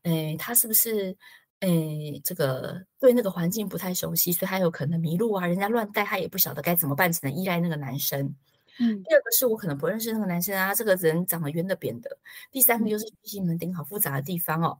[0.02, 1.16] 诶，他是不是
[1.60, 5.46] 诶这个对那个环境不太熟悉，所以他有可能迷路啊？
[5.46, 8.34] 人家乱带他也不晓得该怎么办，只能依赖那个男生。
[8.78, 12.16] 嗯，第二个是我可能不认识那个男生啊，这个人长得圆的扁的。
[12.50, 14.78] 第三个就是西门町好复杂的地方哦。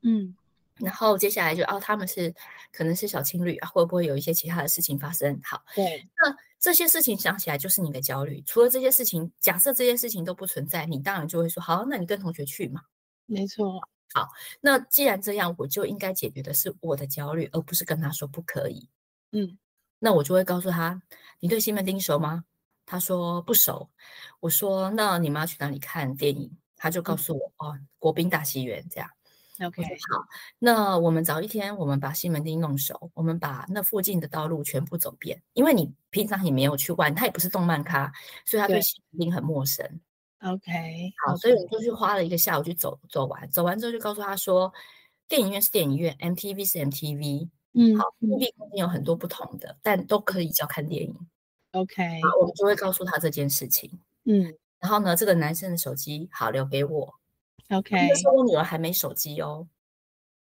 [0.00, 0.34] 嗯，
[0.76, 2.34] 然后接下来就哦，他们是
[2.72, 5.38] 可能是小情侣啊，会不会有一些其他的事情发生？
[5.44, 8.42] 好，对，那这些事情想起来就是你的焦虑。
[8.46, 12.80] 除了这些事情，假设这些事情都不存在，你当然就会说好，那你跟同学去嘛。
[13.26, 13.86] 没错。
[14.14, 14.28] 好，
[14.60, 18.88] 那既然这样，我就应该解决的是我的焦虑，而不是跟他说不可以。
[19.32, 19.58] 嗯，
[19.98, 21.02] 那我就会告诉他，
[21.40, 22.44] 你对西门町熟吗？
[22.84, 23.88] 他说不熟，
[24.40, 26.50] 我说那你们要去哪里看电影？
[26.76, 29.08] 他就告诉我、嗯、哦，国宾大戏院这样。
[29.64, 30.26] OK，好，
[30.58, 35.40] 那我们早一天，我们把西门町弄熟，我们把那附近的道路全部走遍。
[35.52, 38.12] 因为你平常也没有去玩，他也不是动漫咖，
[38.44, 40.00] 所以他对西门町很陌生。
[40.42, 44.72] OK，好，所以我们就去花了一个下午去走走完，走完之后就告诉他说，
[45.28, 51.16] 电影院是电影院，MTV 是 MTV，嗯，好，目的空间有很多不同的，但都可以叫看电影。
[51.70, 52.02] OK，
[52.40, 54.00] 我们就会告诉他这件事情。
[54.24, 57.14] 嗯，然后呢，这个男生的手机好留给我。
[57.70, 59.66] OK，那时候我女儿还没手机哦，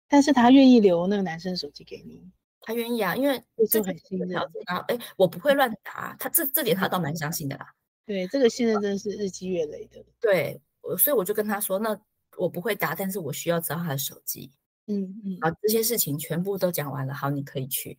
[0.10, 2.22] 但是他愿意留那个男生的手机给你，
[2.60, 4.28] 他愿意啊，因为这很信任。
[4.30, 7.74] 然后哎，我不会乱打，他这这点他倒蛮相信的啦。
[8.06, 10.04] 对，这个信任真的是日积月累的。
[10.20, 10.62] 对，
[10.98, 12.00] 所以我就跟他说，那
[12.38, 14.52] 我不会答，但是我需要知道他的手机。
[14.88, 17.98] 嗯嗯，好，这些事情全部都讲完了，好，你可以去。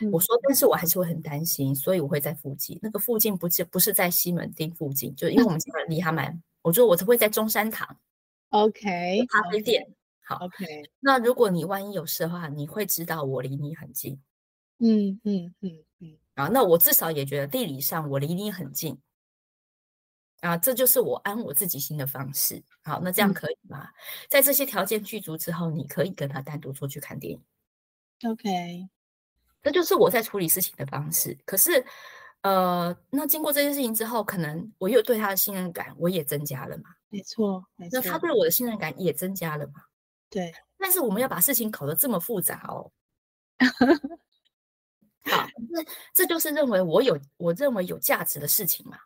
[0.00, 2.78] 嗯、我说，但是我还是会很担心，所以我会在附近。
[2.82, 7.96] 那个附近不是不是在西门町附近，就因为我们家离他蛮，我觉得我会在中山堂，
[8.50, 9.82] OK，咖啡店。
[9.82, 9.92] Okay.
[10.28, 10.64] 好，OK。
[10.98, 14.20] 那如果你万一有事的话，你会知道我离你很近。
[14.80, 16.16] 嗯嗯嗯嗯。
[16.34, 18.98] 啊，那我至少也觉得地理上我离你很近。
[20.40, 22.62] 啊，这就是我安我自己心的方式。
[22.84, 23.82] 好，那这样可以吗？
[23.84, 23.92] 嗯、
[24.28, 27.42] 在这些条件具足之后，你可以跟他单独出去看电影。
[28.30, 28.88] OK。
[29.62, 31.36] 这就是我在处理事情的方式。
[31.44, 31.84] 可是，
[32.42, 36.84] 呃，那经过这件事情之后，可能我又对他的信任感我也增加了嘛。
[37.08, 38.00] 没错，没错。
[38.00, 39.82] 那他对我的信任感也增加了嘛。
[40.30, 40.54] 对。
[40.78, 42.92] 但是我们要把事情搞得这么复杂哦。
[45.28, 45.82] 好，那
[46.14, 48.98] 这就是认为我有我认为有价值的事情嘛。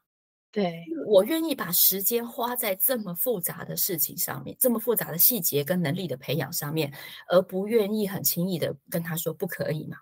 [0.53, 0.85] 对。
[1.07, 6.93] 我愿意把时间花在这么复杂的事情上面，这么复杂的细节跟能力的培养上面，
[7.29, 9.97] 而不愿意很轻易的跟他说不可以嘛。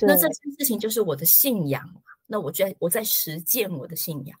[0.00, 4.38] 那这件事情就是我的信仰，那我在我在实践我的信仰，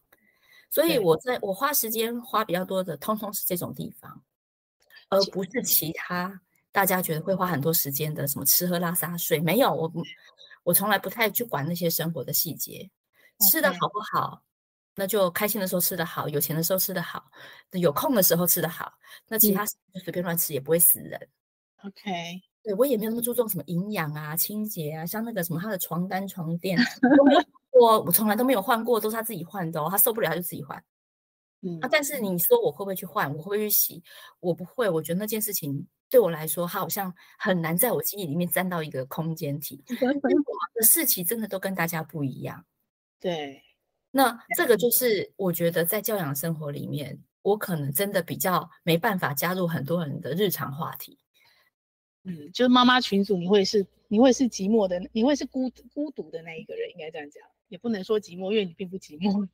[0.68, 4.22] 所以我在我花时间花比较多的，通通是这种地方，
[5.08, 6.38] 而不是其他
[6.72, 9.90] 大家觉得会花很多时间的什么吃喝拉撒睡，没有，我
[10.62, 12.90] 我从来不太去管那些生活的细节，
[13.48, 14.42] 吃的好不好，
[14.96, 17.30] 那就开心的时候吃得好，有钱的时候吃得好，
[17.72, 18.90] 有空的时候吃得好，
[19.28, 21.20] 那其他时就随便乱吃也不会死人。
[21.82, 26.78] 嗯、OK，对我也没有那么注重什么营养啊、清洁啊，像那个什么他的床单、床垫，
[27.78, 30.82] 我我从来都没有换过，都是他自己换的哦，他受不了他就自己换。
[31.62, 33.28] 嗯啊，但是你说我会不会去换？
[33.34, 34.02] 我会不会去洗？
[34.40, 39.82] 我不会，我觉得那件事情对我来说，它好像很难在我记忆里面占到一个空间体。
[39.88, 42.64] 我的事情真的都跟大家不一样。
[43.18, 43.62] 对，
[44.16, 51.18] 那这个就是我觉得在教养生活里面，我可能真的比较没办法加入很多人的日常话题。
[52.24, 59.46] 嗯，就是妈妈群组，你会是你会是寂寞的，你会是孤孤独的那一个人，应该这样讲，也不能说寂寞，因为你并不寂寞。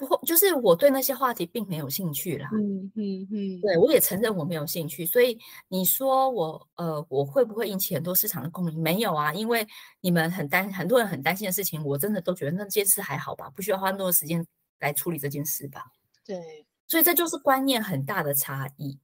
[0.00, 2.48] 不会，就是我对那些话题并没有兴趣啦。
[2.54, 5.04] 嗯嗯嗯，对，我也承认我没有兴趣。
[5.04, 8.80] 所以你说我呃，我会不会引起很多市场的共鸣？
[8.80, 9.66] 没有啊，因为
[10.00, 14.46] 你们很担，很多人很担心的事情，我真的都觉得那件事还好吧，不需要花那么多时间
[14.78, 15.84] 来处理这件事吧。
[16.24, 18.98] 对，所以这就是观念很大的差异。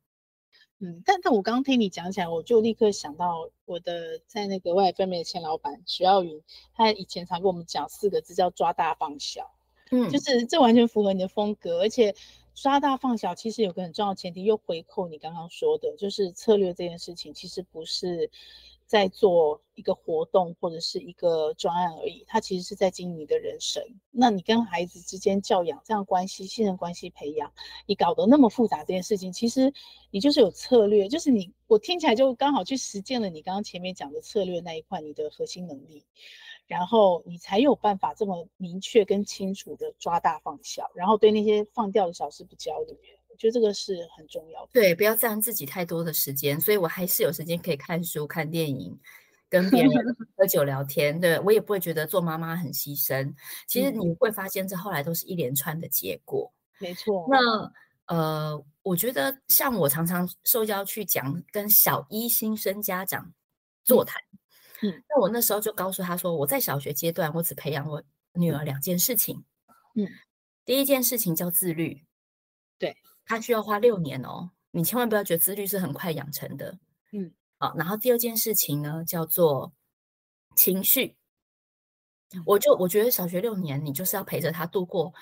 [0.81, 6.43] 嗯，但是我刚刚听你讲起来，我就立刻想到我的在那个未来分美的前老板徐耀云，
[6.75, 9.56] 他以前常跟我们讲四个字叫抓大放小。
[9.91, 12.15] 嗯，就是这完全符合你的风格，而且
[12.55, 18.31] 抓大放小其实有个很重要的前提，又回扣你刚刚说的，就是策略这件事情其实不是
[18.87, 23.83] 在做一个活动或者是一个专案而已，它其实是在经营你的人生。
[24.11, 27.53] 那你跟孩子之间教养这样关系、信任关系培养，
[27.87, 29.73] 你搞得那么复杂这件事情，其实
[30.11, 36.05] 你就是有策略，就是你我听起来就刚好去实践了你刚刚前面讲的策略那一块，你的核心能力。
[36.67, 42.97] 然后你才有办法这么明确跟清楚的抓大放小，然后对那些放掉的小事不焦虑。
[43.29, 44.71] 我觉得这个是很重要的。
[44.73, 48.99] 对，不要占自己太多的时间，所以我还是有时间可以看书、看电影，
[49.49, 49.93] 跟别人
[50.37, 51.21] 喝酒聊天。
[51.21, 53.33] 对，我也不会觉得做妈妈很牺牲。
[53.69, 56.51] 其实你会发现，这后来都是一连串的结果。
[56.79, 57.27] 没错。
[57.31, 57.71] 那
[58.07, 63.33] 呃，我觉得像我常常受邀去讲跟小一新生家长
[63.85, 64.21] 座谈。
[64.33, 64.39] 嗯
[64.87, 68.03] 嗯，那我那时候就告诉他说，我在小学阶段，我只培养我
[68.35, 69.45] 女儿两件事情。
[69.95, 70.07] 嗯，
[70.65, 72.05] 第一件事情叫自律，
[72.79, 76.79] 对，他需要花六年哦，你千万不要觉得自律是很快养成的。
[77.13, 79.73] 嗯，好，然后第二件事情呢，叫做
[80.55, 81.17] 情绪。
[82.45, 85.13] 我就我觉得小学六年，你就是要陪着他度过。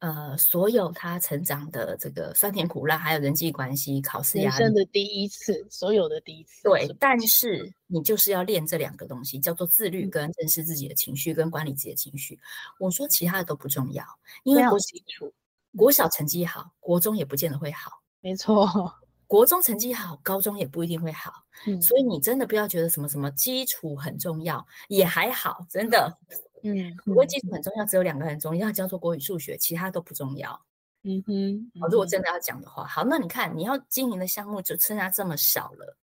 [0.00, 6.62] 呃，所有他成长的这个酸甜苦辣，还有人际关系、考试压力，人生的第一次，所有的第一次。
[6.62, 12.40] 对，但是你就是要练这两个东西，叫做自律跟认识自己的情绪，跟管理自己的情绪。
[12.78, 14.02] 我说其他的都不重要，
[14.42, 15.32] 因为国基础，
[15.76, 18.00] 国小成绩好，国中也不见得会好。
[18.22, 18.66] 没错，
[19.28, 21.30] 国中成绩好，高中也不一定会好。
[21.66, 26.16] 嗯，所以你真的不要觉得什么什么基础很重要，也还好，真的。
[26.62, 30.60] 嗯，国语基础很重要，只有两个很重要，叫做国语、数学，其他都不重要。
[31.02, 35.96] 嗯哼，如果真的要讲的话，好，那你看你要经营的项目就剩下这么少了，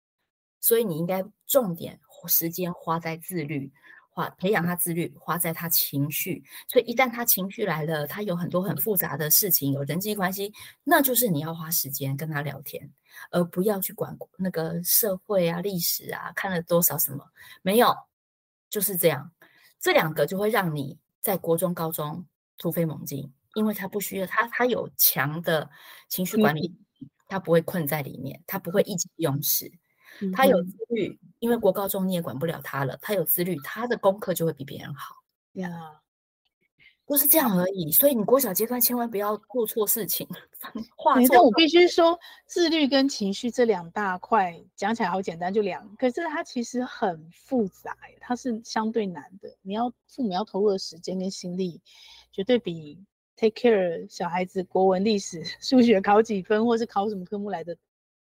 [0.59, 3.71] 所以你应该重点时间花在自律，
[4.09, 6.43] 花培养他自律，花在他情绪。
[6.67, 10.51] 所以一旦他情绪来了，他有很多很复杂的事情，有人际关系，
[10.83, 12.91] 那就是你要花时间跟他聊天，
[13.29, 17.23] 而不要去管那个社会啊、历史啊，看了多少什么，
[17.61, 17.95] 没有，
[18.67, 19.31] 就是这样。
[19.79, 22.25] 这两个就会让你在国中、高中
[22.57, 25.69] 突飞猛进，因为他不需要他，他有强的
[26.09, 26.75] 情绪管理，
[27.27, 29.71] 他不会困在里面，他不会意气用事，
[30.33, 35.15] 他有自律，因为国高中你也管不了他了，他有自律，他的功课就会比别人好。
[35.53, 36.01] 呀。
[37.07, 40.27] 都是这样而已，所以你国小阶段千万不要做错事情。
[40.95, 49.55] 画错，但我必须说，自律跟情绪这两大块讲起来好简单，就两，可是它其实很复杂，它是相对难的。
[49.61, 51.81] 你要父母要投入的时间跟心力，
[52.31, 53.01] 绝对比
[53.37, 57.77] take care 小孩子国文、历史、 数学考几分，或是考什么科目来的，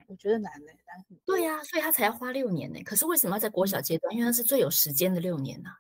[0.07, 0.71] 我觉得难呢。
[0.85, 1.35] 难很多。
[1.37, 2.83] 对呀、啊，所以他才要花六年呢。
[2.83, 4.13] 可是为什么要在国小阶段？
[4.13, 5.79] 因为那是最有时间的六年呐、啊。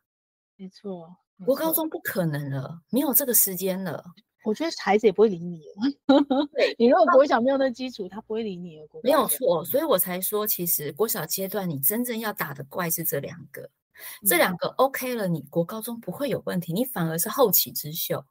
[0.55, 1.13] 没错。
[1.45, 4.03] 国高中不可能了，没有这个时间了。
[4.43, 6.47] 我觉得孩子也不会理你了。
[6.53, 8.87] 对，你如果国小没有那基础，他不会理你了。
[9.01, 18.23] 没有错，所以我才说，其实国小阶段你真正要打的怪是这两个，嗯、这两个 OK 了，你国高中不会有问题，你反而是后起之秀。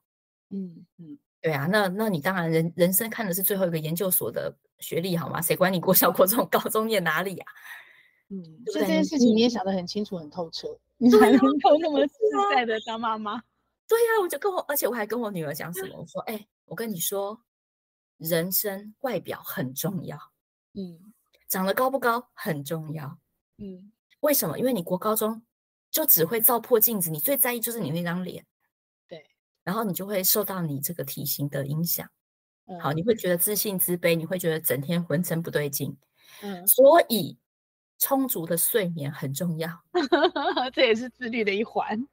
[0.51, 5.41] 嗯嗯，对啊，那那你当然人人生看的是最后一个研究所的学历好吗？
[5.41, 7.53] 谁管你国小、国中、高中念哪里呀、啊？
[8.29, 10.69] 嗯，所以这件事情你也想得很清楚、很透彻。
[11.03, 12.15] 你才能够那么自
[12.55, 13.43] 在的当妈妈。
[13.89, 15.99] 对呀、啊，我就跟我，而且我还跟我女儿讲什么？
[15.99, 17.43] 我说，哎、欸，我跟你说，
[18.19, 20.17] 人生外表很重要，
[20.75, 21.13] 嗯，
[21.49, 23.19] 长得高不高很重要，
[23.59, 23.91] 嗯，
[24.21, 24.57] 为什么？
[24.57, 25.43] 因为你国高中
[25.91, 28.47] 就只会照破镜子，你最在意就是你那张脸，
[29.09, 29.27] 对，
[29.65, 32.09] 然后你就会受到你这个体型的影响。
[32.67, 35.95] 嗯、好，你会觉得自信自卑，你会觉得整天浑身不对劲。
[36.43, 37.37] 嗯，所以
[38.03, 39.71] 充足的睡眠很重要，
[40.75, 42.05] 这也是自律的一环。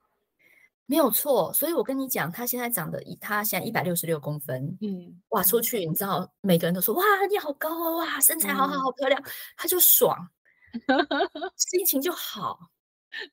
[0.86, 9.26] 没有错，所以我跟你讲，他现在长得，他现在一百六十六公分，嗯，哇，出去你知道，每个人都说哇，你好高哦，哇，身材好好，好漂亮，嗯、
[9.58, 10.30] 他就爽，
[11.58, 12.60] 心情就好，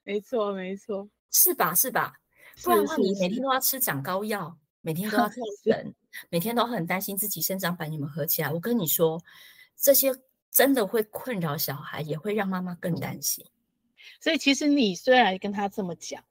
[0.02, 1.74] 没错，没错，是吧？
[1.74, 2.14] 是吧？
[2.62, 5.94] 不然的话，你每天都要吃长高药，每天都要 跳绳，
[6.30, 8.50] 每天都很担心自己生长板有没有合起来。
[8.50, 9.22] 我跟你说，
[9.76, 10.14] 这些
[10.56, 13.44] 真的会困扰小孩，也会让妈妈更担心。
[14.20, 16.24] 所以，其实你虽然跟他这么讲，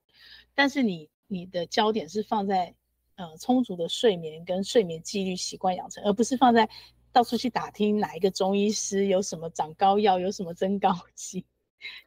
[0.55, 1.07] 但是你。
[1.27, 2.71] 你的焦点是放在
[3.15, 6.69] 呃充足的睡眠跟睡眠纪律习惯养成，而不是放在
[7.11, 11.43] 到处去打听哪一个中医师有什么长高药，有什么增高剂，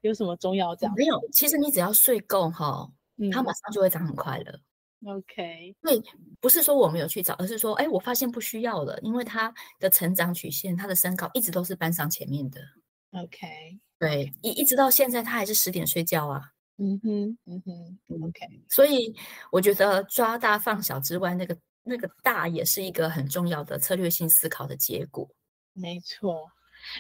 [0.03, 0.95] 有什么中药这样。
[0.97, 4.61] 没有，其实你只要睡够哈，嗯，他马上就会长很快乐。
[5.07, 6.03] OK，对，
[6.41, 12.61] 不是说我没有去找，而是说，哎，我发现不需要了，因为他的成长曲线，他的身高一直都是班上前面的。
[13.13, 16.43] OK，对，一一直到现在，他还是十点睡觉啊。
[16.79, 18.47] 嗯哼，嗯哼，OK。
[18.69, 19.15] 所以
[19.51, 25.29] 我觉得抓大放小之外，那个那个大也是一个很重要的策略性思考的结果。
[25.73, 26.51] 没错。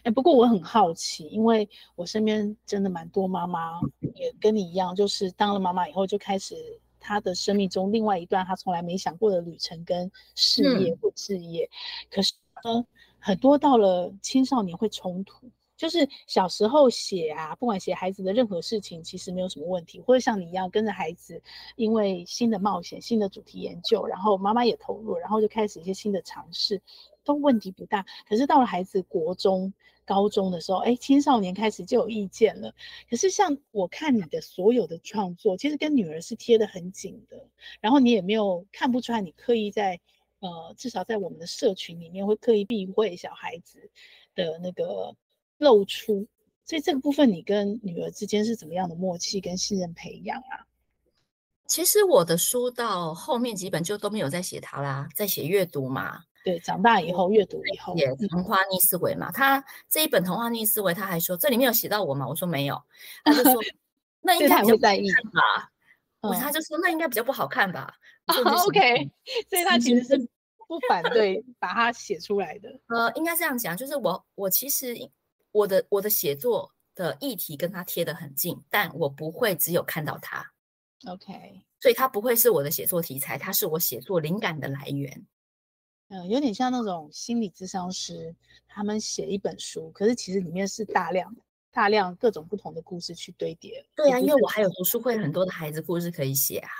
[0.03, 3.81] 哎，不过我很好奇，因为我身边真的蛮多妈妈
[4.15, 6.57] 也跟你一样，就是当了妈妈以后就开始
[6.99, 11.65] 她的生命中另外一段他从来没想过的旅程跟事业或事业。
[11.65, 11.71] 嗯、
[12.11, 12.33] 可是
[12.65, 12.85] 呢，
[13.19, 15.51] 很多到了青少年会冲突。
[15.77, 20.01] 就是小时候写啊，不管写孩子的任何事情，其实没有什么问题。
[20.01, 21.41] 或者像你一样跟着孩子，
[21.77, 26.83] 因为新的冒险、新的主题研究，然后妈妈也投入，然后就开始一些新的尝试，
[27.23, 28.05] 都问题不大。
[28.29, 29.73] 可是到了孩子国中、
[30.09, 32.75] 高中的时候，哎，青少年开始就有意见了。
[33.11, 37.47] 可是像我看你的所有的创作，其实跟女儿是贴得很紧的，
[37.83, 40.01] 然后你也没有看不出来你刻意在，
[40.41, 43.91] 呃，至少在我们的社群里面会刻意避讳小孩子
[44.35, 45.15] 的那个。
[45.61, 46.25] 露出，
[46.65, 50.63] 所以这个部分你跟女儿之间是怎么样的默契跟信任培养啊？
[51.67, 56.23] 其实我的书到后面几本就都没有在写他啦，在写阅读嘛。
[56.45, 59.31] 对，长大以后阅读以后，也童话逆思维嘛。
[59.31, 62.27] 他这一本童话逆思维，他还说这里面有写到我吗？
[62.27, 62.83] 我说没有，
[63.25, 63.61] 他就说
[64.21, 65.71] 那应该比较不好看吧。
[66.21, 67.95] 我他就说那应该比较不好看吧。
[68.27, 69.11] 哦、OK，
[69.49, 70.19] 所以他其实是
[70.67, 72.69] 不反对把它写出来的。
[72.89, 74.95] 呃，应该这样讲，就是我我其实。
[75.51, 80.45] 我的我的写作的议题跟他贴得很近，但我不会只有看到他
[81.07, 85.27] ，OK，所以他不会是我的写作题材，他是我写作灵感的来源。
[86.09, 88.35] 嗯，有点像那种心理咨商师，
[88.67, 91.35] 他们写一本书，可是其实里面是大量
[91.71, 93.85] 大量各种不同的故事去堆叠。
[93.95, 96.71] 对啊，因为我还有读书会，很多的孩子故事可以写啊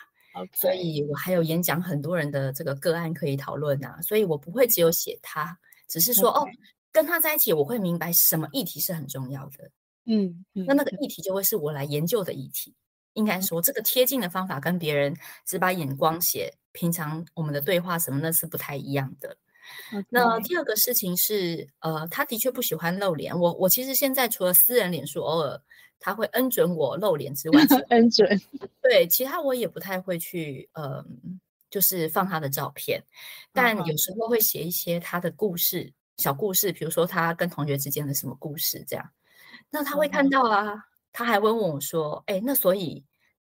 [0.55, 6.47] 所以我还有演讲，很多人的这个个案可以讨论啊，所以我不会只有写他，只是说.哦。
[6.91, 9.71] 跟他在一起，我会明白什么议题是很重要的。
[10.07, 12.75] 嗯，嗯，那那个议题就会是我来研究的议题。
[13.19, 15.13] 应该说，这个贴近的方法跟别人
[15.45, 19.37] 只把眼光写平常我们的对话什么那是不太一样的。
[20.09, 23.37] 那第二个事情是，呃，他的确不喜欢露脸。
[23.37, 25.61] 我我其实现在除了私人脸书偶尔
[25.99, 27.61] 他会恩准我露脸之外，
[27.91, 28.41] 恩准。
[28.81, 31.05] 对，其他我也不太会去，呃，
[31.69, 33.03] 就是放他的照片，
[33.53, 35.93] 但有时候会写一些他的故事。
[36.19, 39.11] 小故事，比如说他跟同学之间的什么故事，这样，
[39.71, 40.83] 那他会看到啊，嗯、
[41.19, 43.05] 他还会问我说：“哎，那所以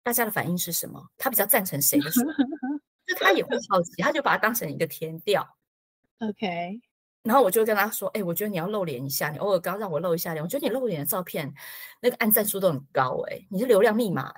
[0.01, 0.99] 大家的反应是什么？
[1.15, 2.23] 他比较赞成谁的说？”
[3.05, 5.47] 就他也会好奇，他就把它当成一个填调。
[6.21, 6.81] OK，
[7.21, 11.53] 然后我就跟他说：“哎，我觉得你要露脸一下，你偶尔刚让我露一下脸，我觉得你露脸的照片
[12.01, 14.33] 那个按赞数都很高，哎，你是流量密码。”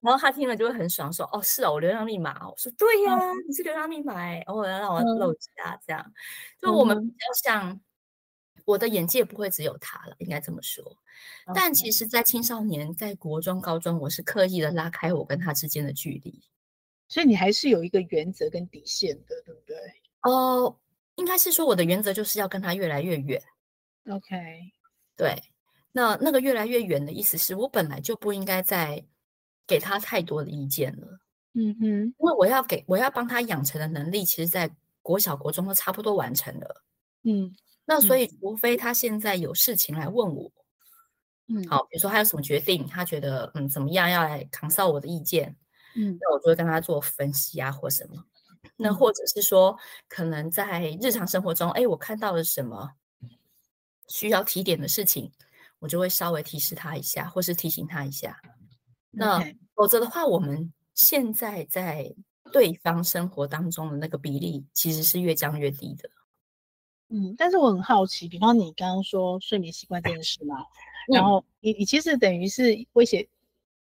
[0.00, 4.14] 然后他听了就会很爽，说：“哦，是哦，我流量密码。”我说：“对呀、啊，你是流量密码。”
[4.46, 6.12] 偶尔让我露一下，这样。
[6.62, 7.80] 就我们比较像，
[8.68, 10.84] 我的眼界不会只有他了，应该这么说。
[11.54, 16.42] 但其实，在青少年，在国中、高中，我是刻意的拉开我跟他之间的距离。
[17.08, 19.76] 所以你还是有一个原则跟底线的，对不对？
[20.22, 20.78] 哦，
[21.16, 23.42] 应该是说我的原则就是要跟他越来越远。
[24.10, 24.36] OK，
[25.16, 25.42] 对。
[25.92, 29.04] 那那个越来越远的意思是我本来就不应该再。
[29.66, 31.20] 给他太多的意见了，
[31.52, 36.82] 嗯哼，因为我要给我要帮他养成的能力，其实在国小国中都差不多完成了，
[37.24, 37.54] 嗯，
[37.90, 40.52] 那所以除非他现在有事情来问我，
[41.46, 45.56] 嗯，好，比如说他有什么决定，他觉得嗯怎么样要来 consult 我的意见，
[45.96, 48.22] 嗯，那我就会跟他做分析啊或什么，
[48.76, 49.74] 那或者是说
[50.06, 52.92] 可能在日常生活中，哎，我看到了什么
[54.08, 55.32] 需要提点的事情，
[55.78, 58.38] 我就会稍微提示他一下，或是提醒他一下。
[59.10, 59.42] 那
[59.74, 62.14] 否则的话，我们现在在
[62.52, 66.10] 对方生活当中的那个比例其实是越降越低的。
[67.10, 70.60] 嗯，但是我很好奇，比方你刚刚说睡眠习惯这件事嘛，
[71.10, 73.26] 嗯、然后你你其实等于是威胁，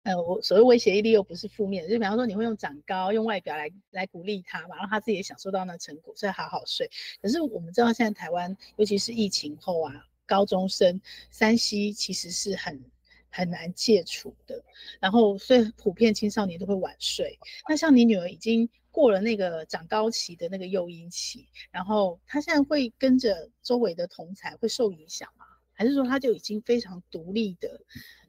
[0.04, 6.90] 呃，我所谓威胁力又不是负面的，就比方说你会用长高、用外表来来鼓励他嘛，让他自己也享受到那成果，所以好好睡。
[7.20, 9.92] 可是我们知道现在台湾，尤其是疫情后啊，
[10.26, 10.98] 高中生
[11.30, 12.82] 三 C 其实是很
[13.28, 14.64] 很难戒除的，
[14.98, 17.38] 然后所以普遍青少年都会晚睡。
[17.68, 18.66] 那像你女儿已经。
[18.90, 25.46] 过了那个长高期的那个诱因期，然后他现在会跟着周围的同才会受影响吗？
[25.72, 27.80] 还是说他就已经非常独立的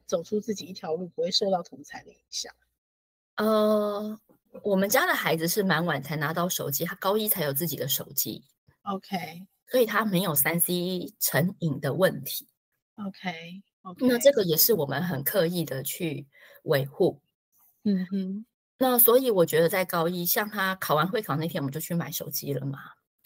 [0.05, 2.53] 走出自己一条路，不会受到同才的影响？
[3.37, 4.19] 呃，
[4.63, 8.43] 我们家的孩子是蛮晚才拿到手机，他高一才有自己的手机。
[8.83, 12.47] OK，所以他没有三 C 成瘾的问题。
[12.95, 14.07] OK，OK，、okay, okay.
[14.07, 16.27] 那这个也是我们很刻意的去
[16.63, 17.19] 维护。
[17.83, 18.45] 嗯哼。
[18.81, 22.79] 那所以我觉得在高一，像他考完会考那天，我们就去买手机了嘛。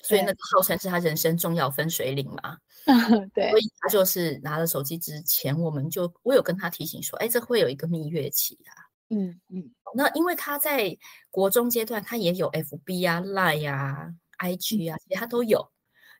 [0.03, 2.57] 所以那个号称是他人生重要分水岭嘛。
[3.33, 3.49] 对。
[3.51, 8.75] 所以他就是拿了手机之前，我们就我有跟他提醒说，哎，这会有一个蜜月期啊。
[9.11, 9.71] 嗯嗯。
[9.93, 10.93] 那因为他在
[11.31, 15.65] 国中阶段，他也有 FB 啊、Line 啊、IG 啊，其实他都有，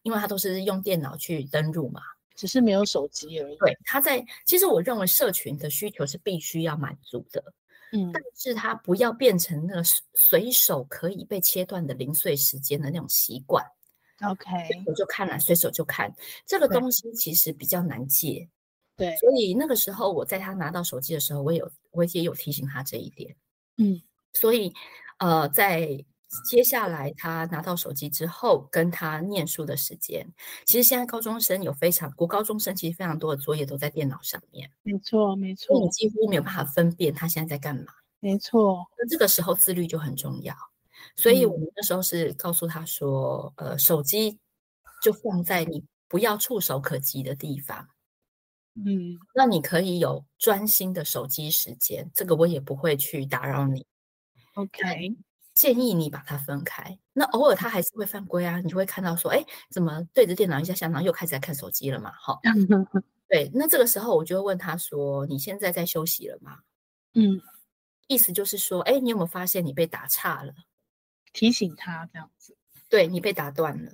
[0.04, 2.00] 因为他都是用电脑去登录嘛，
[2.38, 3.58] 只是没有手机而已。
[3.58, 7.44] 对，他在其实我认为社群的需求是必须要满足的。
[7.96, 9.82] 嗯，但是它不要变成那个
[10.14, 13.66] 随手可以被切断的零碎时间的那种习惯。
[14.22, 14.50] OK，
[14.86, 16.14] 我就看了，随手就看
[16.46, 18.50] 这个东西，其实比较难戒。
[18.98, 23.36] 对，所以那个时候我在他拿到手机的时候，我有我也有提醒他这一点。
[23.78, 24.02] 嗯，
[24.34, 24.74] 所以
[25.20, 26.04] 呃，在
[26.44, 30.28] 接下来他拿到手机之后，跟他念书的时间，
[30.66, 34.70] 其实现在高中生有非常国高中生，其实非常多的作业都在电脑上面。
[34.84, 37.94] 没错，没错，你几乎没有办法分辨他现在在干嘛。
[38.20, 40.56] 没错，那这个时候自律就很重要。
[41.16, 44.40] 所以我们那时候是告诉他说，嗯、呃，手机
[45.04, 47.88] 就放在你不要触手可及的地方。
[48.76, 53.86] 嗯，那你可以有专心的手机时间，这个我也不会去打扰你。
[54.56, 55.16] OK。
[55.56, 56.99] 建议你把它分开。
[57.14, 62.12] 那偶尔他还是会犯规啊，你就会看到说，哎，怎么对着电脑一下下，然后又开始在看手机了嘛？
[62.20, 62.39] 好，
[63.28, 63.49] 对。
[63.53, 66.60] 那这个时候我就会问他说，你现在在休息了吗？
[67.14, 67.41] 嗯，
[68.08, 70.53] 意思就是说，哎，你有没有发现你被打岔了？
[71.34, 72.56] 提醒他这样子。
[72.89, 73.91] 对，你被打断了。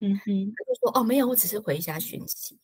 [0.00, 2.58] 嗯哼，他就说，哦，没有，我只是回一下讯息。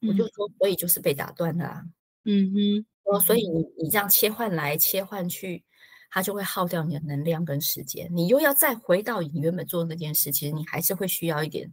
[0.00, 1.84] 嗯、我就说，所以就是被打断了、啊。
[2.24, 5.62] 嗯哼，哦，所以你你这样切换来切换去。
[6.10, 11.72] 它就会耗掉你的能量跟时间，你又要再回到你原本做的那件事，其实你还是会需要一点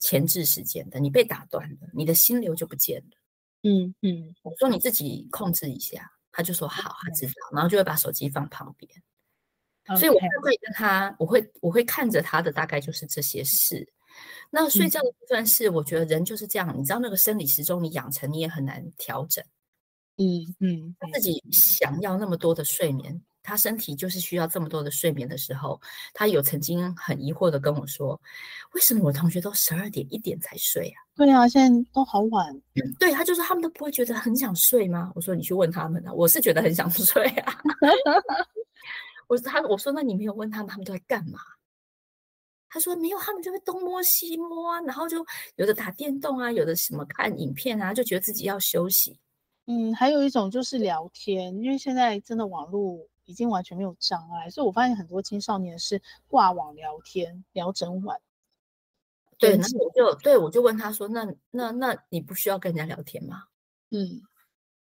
[0.00, 0.98] 前置时间的。
[0.98, 3.16] 你被打断了，你的心流就不见了。
[3.62, 8.90] 嗯嗯，我说你自己控制一下，他就说好，他知道，然后就会把手机放旁边。
[9.98, 13.86] 所以我会跟他，我会我会看着他的大概就是这些事。
[14.50, 19.44] 那睡觉的部分是，我觉得人就是这样，你知道那个生理时钟你养成你也很难调整。
[20.16, 23.22] 嗯嗯，他自己想要那么多的睡眠。
[23.48, 25.80] 他身体就是需要这么多的睡眠的时候，
[26.12, 28.20] 他有曾经很疑惑的跟我说
[28.74, 32.54] ：“为什么我同学都十二点一点才睡啊？”对啊，现在都好晚。
[32.54, 35.10] 嗯、对，他就说他们都不会觉得很想睡吗？
[35.14, 37.58] 我说你去问他们啊，我是觉得很想睡啊。
[39.26, 41.38] 我他，我说那你没有问他们，他们都在干嘛？
[42.68, 45.24] 他说没有，他们就会东摸西摸啊，然后就
[45.56, 49.18] 有的打电动啊，有的什么看影片啊，就觉得自己要休息。
[49.66, 53.06] 嗯，还有一种就是聊天，因为现在真的网络。
[53.28, 58.18] 已经完全没有障碍，所以我发现很多青少年是挂网聊天，聊整晚。
[59.36, 63.44] 对，那我就对我就问他说：“那那那你不需要跟人家聊天吗？”
[63.92, 64.22] 嗯，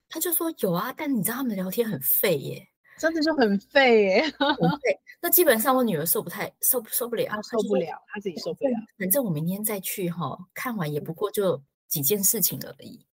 [0.08, 2.66] 他就说有啊，但你知道他们聊天很废耶，
[2.98, 4.22] 真的就很废耶。
[4.38, 4.98] 很废。
[5.20, 8.72] 那基本上我女儿受不太受受不了，她受不了，她自己受不了。
[8.98, 13.06] 反正我明天再去哈，看完也不过就几件事情而已。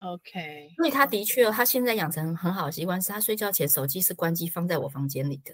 [0.00, 5.52] OK，因为他的确，他现在养成很好的习惯，是他睡觉前手机是关机放在我房间里的。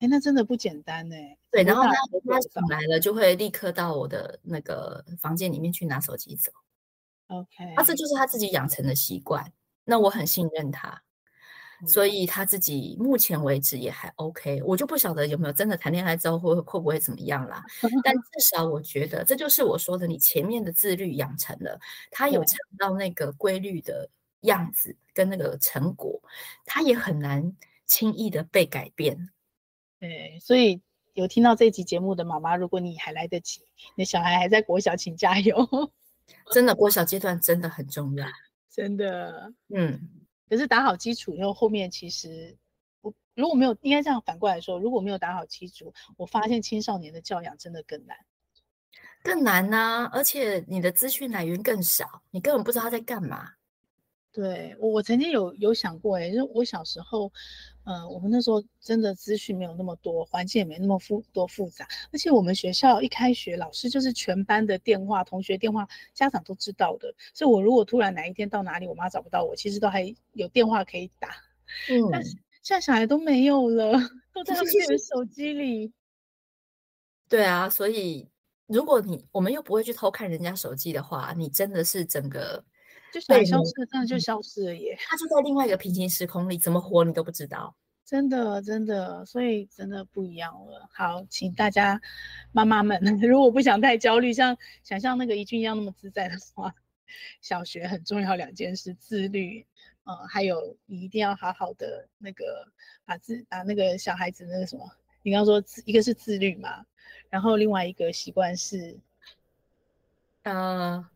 [0.00, 1.14] 哎，那真的不简单呢。
[1.50, 6.50] 对，然后他他醒来了，就会立刻到我的那个房间里面去拿手机走。
[7.26, 9.52] OK，他这就是他自己养成的习惯，
[9.84, 11.02] 那我很信任他。
[11.86, 17.64] 所以他自己目前为止也还 OK，我就不晓得有没有真的谈恋爱之后会会不会怎么样啦。
[18.04, 21.78] 但至少我觉得这就是我说的，你前面的自律养成了，
[22.10, 24.08] 他有尝到那个规律的
[24.42, 26.20] 样子跟那个成果，
[26.64, 27.54] 他也很难
[27.86, 29.30] 轻易的被改变。
[30.00, 30.80] 对，所以
[31.14, 33.62] 有听到这集节目的妈妈，如果你还来得及，
[33.96, 35.56] 你小孩还在国小，请加油。
[36.52, 38.26] 真的，国小阶段真的很重要，
[38.70, 40.00] 真的，嗯。
[40.48, 42.56] 可是打好基础以后，后面其实
[43.00, 48.16] 我如果没有，应该这样反过来说，如果没有打好基础，我发现青少年的教养真的更难，
[49.22, 50.10] 更难呐、啊。
[50.12, 53.52] 而且你的资讯来源更少，你根本不知道他在干嘛。
[54.32, 57.32] 对，我我曾经有有想过，哎，就我小时候，嗯、
[57.84, 71.28] 呃，我们那时候真的资讯没有那么多，环境也没那么复多复杂，而且我们学校一开学，老师就是全班的电话、同学电话、家长都知道的，所以我如果突然哪一天到哪里，我妈找不到我，其实都还有电话可以打。
[71.90, 72.30] 嗯，但是
[72.62, 73.92] 现在小孩都没有了，
[74.32, 75.92] 都在自己的手机里。
[77.28, 78.28] 对啊，所以
[78.66, 82.64] 如果你我们又不会去偷看人家手机的话，你真的是整个。
[83.20, 84.96] 就消失了，真的就消失了耶！
[85.08, 87.74] 他就在另外一个平行时空里，怎么活你都不知道。
[88.04, 90.88] 真的，真的，所以真的不一样了。
[90.92, 92.00] 好，请大家
[92.52, 96.74] 妈妈们， 如果不想太焦虑，像想像那个怡君一样那么自在的话，
[97.40, 99.64] 小学很重要两件事：自律，
[100.04, 102.66] 嗯，还有你一定要好好的那个
[103.04, 104.86] 把自把那个小孩子那个什么，
[105.22, 106.84] 你刚刚说一个是自律嘛，
[107.30, 108.98] 然后另外一个习惯是，
[110.42, 111.08] 呃。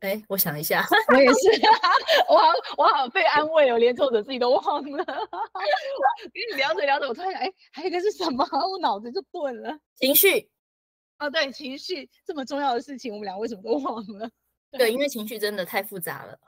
[0.00, 1.60] 哎，我想一下，我也是，
[2.28, 5.04] 我好，我好被安慰哦，连作者自己都忘了。
[5.04, 8.42] 跟你聊着聊着，我突然哎，还有一个是什么？
[8.70, 9.78] 我脑子就钝了。
[9.96, 10.48] 情绪。
[11.18, 14.30] 哦，对，情绪这么重要的事情，我们俩为什么都忘了？
[14.70, 16.38] 对，对，因为情绪真的太复杂了。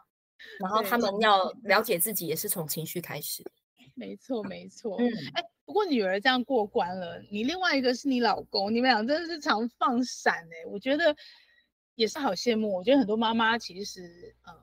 [0.59, 3.45] 然后他们要了解自己，也是从情绪开始。
[3.95, 4.97] 没错，没错。
[4.99, 11.15] 嗯，哎，不过女儿这样过关了，你另外一个是你老公，你们俩真的是常放闪哎，我觉得。
[11.95, 14.55] 也是好羡慕，我觉得很多妈妈其实，呃，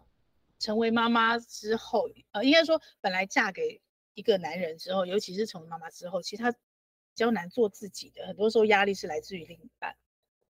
[0.57, 3.79] 成为妈妈之后，呃，应该说本来嫁给
[4.15, 6.57] 一个男人之后，尤其是成为妈妈之后，其实她比
[7.15, 9.95] 较难做自己的，很多时候压力是来自于另一半。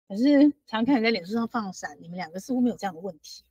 [0.07, 0.23] 可是
[0.67, 3.43] 常看你在脸书上放闪，你们两个似乎没有这样的问题。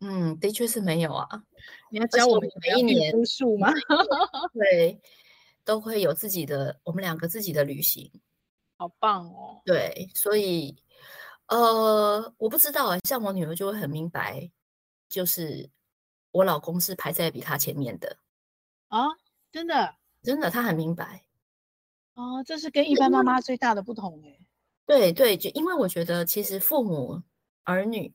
[0.00, 1.44] 嗯，的确是没有啊。
[1.90, 3.70] 你要教我们每一年读书吗？
[4.52, 5.00] 对，
[5.64, 8.10] 都会有自己的，我们两个自己的旅行。
[8.76, 9.62] 好棒哦。
[9.64, 10.81] 对，所以。
[11.52, 14.50] 呃，我不知道，像我女儿就会很明白，
[15.06, 15.68] 就是
[16.30, 18.16] 我老公是排在比她前面的
[18.88, 19.04] 啊，
[19.52, 21.26] 真的，真的，她很明白。
[22.14, 24.38] 哦，这是跟一般妈妈最大的不同哎。
[24.86, 27.22] 对对，就因为我觉得，其实父母、
[27.64, 28.14] 儿女、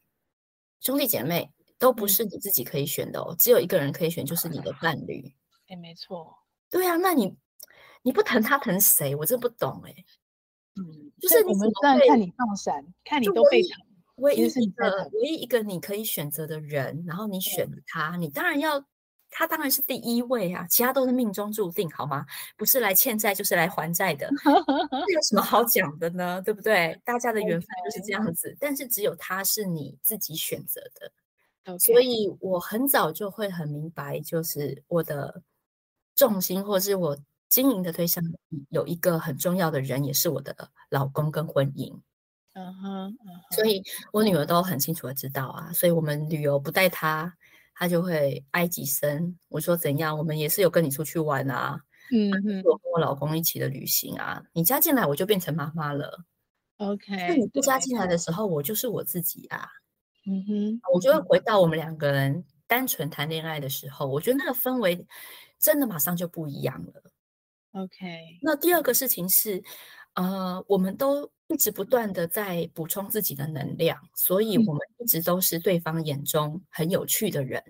[0.80, 5.32] 兄弟姐妹都不是你自己可以选的哦，嗯、只有一个人可以选，就是你的伴侣。
[5.68, 6.36] 哎，没错。
[6.72, 7.38] 对啊，那你
[8.02, 9.16] 你不疼他疼谁？
[9.16, 9.94] 我真不懂哎。
[10.78, 13.72] 嗯，就是你们在看你放闪，看你都被疼。
[14.18, 18.84] 唯一一个唯一一个你可以选择的人，然后你选了他，你当然要
[19.30, 22.26] 他当然是第一位啊，其他都是命中注定，好吗？
[22.58, 24.28] 不是来欠债就是来还债的，
[25.06, 26.42] 这有什么好讲的呢？
[26.42, 27.00] 对不对？
[27.06, 30.82] 大家的缘分就是这样子，但是只有他是你自己选择
[31.64, 35.44] 的，所以我很早就会很明白，就是我的
[36.16, 37.16] 重心或是我。
[37.50, 38.24] 经营的对象
[38.70, 40.56] 有一个很重要的人，也是我的
[40.90, 41.98] 老公跟婚姻。
[42.54, 43.56] 嗯哼，uh uh huh.
[43.56, 45.72] 所以我女儿都很清楚的知道啊。
[45.74, 47.32] 所以我们旅游不带她，
[47.76, 49.38] 她就会哀几声。
[49.48, 51.80] 我说怎样，我们也是有跟你出去玩啊。
[52.12, 52.72] 嗯哼、uh，huh.
[52.72, 54.44] 我跟我老公一起的旅行啊。
[54.54, 56.24] 你加进来，我就变成妈妈了。
[56.78, 59.68] OK，那你不加进来的时候，我就是我自己啊。
[60.26, 60.94] 嗯哼、uh，huh.
[60.96, 65.06] 我就会回到我们两个人单纯谈恋爱的时候，我觉得那个氛围
[65.60, 67.04] 真的马上就不一样了。
[67.74, 69.62] OK，那第二个事情是，
[70.14, 77.62] 呃，我们都一直不断的在补充自己的能量，所以我们一直都是对方眼中很有趣的人。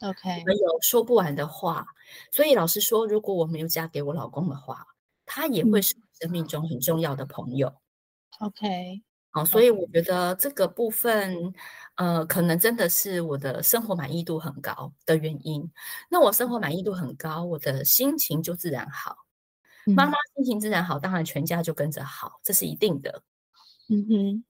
[0.00, 1.86] OK，我们有说不完的话，
[2.32, 4.86] 所以老实说，如果我没有嫁给我老公的话，
[5.26, 7.74] 他也会是生命中很重要的朋友。
[8.38, 9.02] OK，
[9.32, 11.52] 好，所以我觉得这个部分。
[11.96, 15.70] 呃，可能真的是我的生活满意度很高的原因。
[16.08, 19.14] 那我生活满意度很高，我的心情就自然好。
[19.86, 23.22] 嗯、妈妈心情自然好，当然全家就跟着好，这是一定的。
[23.90, 24.44] 嗯哼。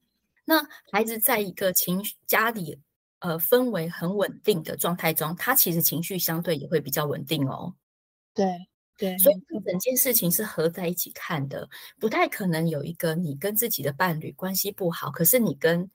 [0.45, 2.78] 那孩子在一个情绪家里
[3.18, 7.74] 呃氛围很稳定的状态中，他其实情绪相对也会比较稳定哦。
[8.33, 8.47] 对
[9.01, 9.18] 对。
[9.18, 9.36] 所以
[9.66, 15.90] 整件事情是合在一起看的，不太可能有一个你跟自己的伴侣关系不好，可是你跟。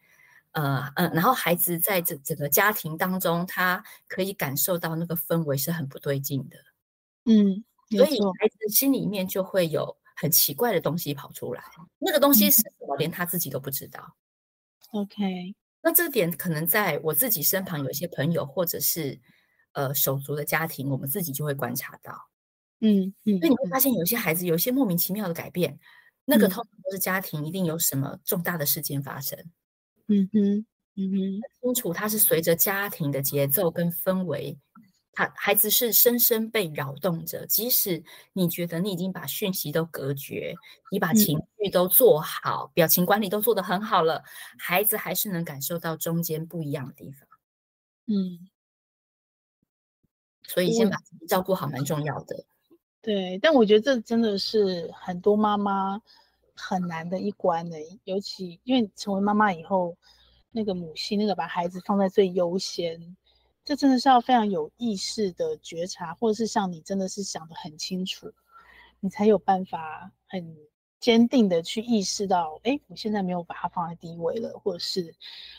[0.58, 6.58] 呃呃，然后孩子在这整个家庭当中，他可以感受到那个氛围是很不对劲的，
[7.26, 11.62] 嗯，所以孩子心里面就会有很奇怪的东西跑出来，
[12.00, 14.16] 那个东西是什么，连他自己都不知道。
[14.92, 19.20] OK，那这点可能在我自己身旁有一些朋友，或者是
[19.74, 22.30] 呃手足的家庭，我们自己就会观察到，
[22.86, 25.80] 嗯嗯，所以你会发现有些孩子有一些莫名其妙的改变，
[26.26, 29.40] 那个通常都是家庭一定有什么重大的事件发生。
[30.08, 30.66] 嗯哼，
[30.96, 34.56] 嗯哼，清楚，他是随着家庭的节奏跟氛围
[35.14, 40.54] 他孩子是深深被扰动着，即使你觉得你已经把讯息都隔绝，
[40.92, 44.24] 你把情绪都做好，嗯、表情管理都做得很好了，
[44.60, 47.28] 孩子还是能感受到中间不一样的地方。
[48.08, 48.50] 嗯，
[50.44, 52.46] 所以先把自己照顾好蛮重要的。
[53.06, 56.02] 对，但我觉得这真的是很多妈妈
[56.56, 59.96] 很难的一关呢，尤其因为成为妈妈以后，
[60.50, 63.16] 那个母亲那个把孩子放在最优先。
[63.64, 68.32] 这真的是要非常有意识的觉察，或者是像你真的是想得很清楚，
[69.00, 70.58] 你才有办法很
[71.00, 75.14] 坚定的去意识到，哎，我现在没有把它放在第一位了，或者是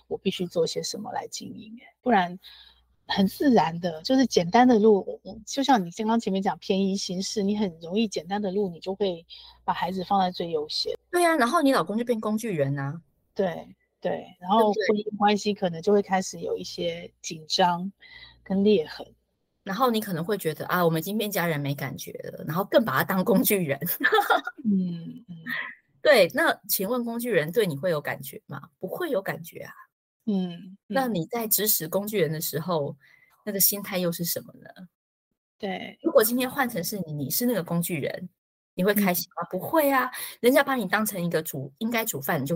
[0.09, 2.37] 我必须做些什么来经营，不然
[3.07, 9.25] 很自然的，就是简单的路，就像你刚刚前面讲便宜行事，你很容易简单的路，你就会
[9.65, 10.93] 把孩子放在最优先。
[11.11, 13.01] 对呀、啊，然后你老公就变工具人啊。
[13.35, 13.75] 对。
[13.99, 17.91] 对，然后婚姻关系可能就会开始有一些紧张
[18.45, 19.05] 跟裂痕，
[19.65, 23.77] 然后你可能会觉得啊，我们已经变家人没感觉了，然后更把他当工具人。
[24.65, 25.37] 嗯嗯，
[26.03, 28.69] 对，那请问工具人对你会有感觉吗？
[28.79, 29.73] 不会有感觉啊。
[30.27, 32.97] 嗯，嗯，那你在指使工具人的时候，
[33.45, 34.69] 那个心态又是什么呢？
[35.59, 38.29] 对，如果今天换成是你，你是那个工具人。
[38.79, 39.43] 你会开心吗？
[39.43, 40.11] 嗯、不会啊，
[40.41, 42.55] 人家把你当成一个煮应该煮饭，你就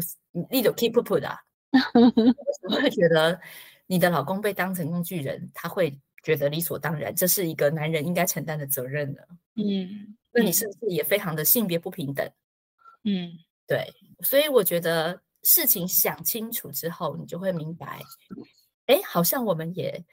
[0.51, 1.35] 你就 keep put 啊。
[2.69, 3.41] 我会觉得
[3.87, 9.23] 你的老公被当成工具人，他会觉得理所当然，这是一个男人应该承担的责任呢。
[9.55, 12.31] 嗯，那你是不是也非常的性别不平等？
[13.05, 13.33] 嗯，
[13.67, 13.91] 对，
[14.21, 18.01] 所以我觉得事情想清楚之后，你就会明白，
[18.87, 20.05] 哎，好像我们也。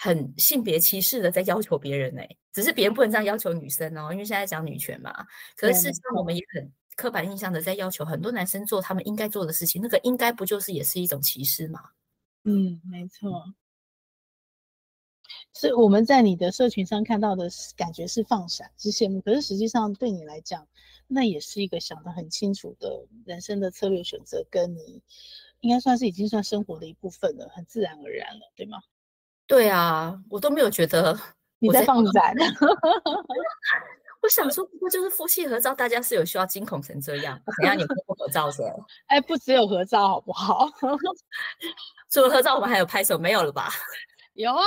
[0.00, 5.26] 很性别歧视的在要求别人呢、欸，只是别人不能这样要求女生哦，因为现在讲女权嘛。
[5.56, 11.80] 可是事实上，我们也很刻板印象的在要求很多男生做他们应该做的事情，那个应该不就是也是一种歧视吗？
[12.44, 13.52] 嗯，没错。
[15.58, 20.64] 所以我们在你的社群上看到的感觉是放闪，是羡慕，可是实际上对你来讲，
[21.08, 25.02] 那也是一个想得很清楚的人生的策略选择，跟你
[25.58, 28.78] 应该算是已经算生活的一部分了，很自然而然了，对吗？
[29.48, 31.18] 对啊，我都没有觉得
[31.58, 32.36] 你在放闪。
[34.22, 37.36] 我想说，不过就是夫妻合照，大家是有需要惊恐成这样？
[37.56, 37.76] 怎样？
[37.76, 38.62] 你不合照是？
[39.08, 40.68] 哎，不只有合照，好不好？
[42.10, 43.70] 除了合照，我们还有拍手，没有了吧？
[44.34, 44.62] 有啊，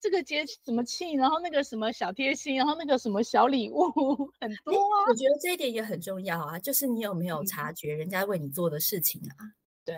[0.00, 3.82] 这个节什么庆，然后那个什么小贴心，然后那个什么小礼物，
[4.40, 5.06] 很多啊。
[5.08, 9.52] 我觉得这一点也很重要啊，就是你有没有察觉人家为你做的事情啊？
[9.84, 9.96] 对，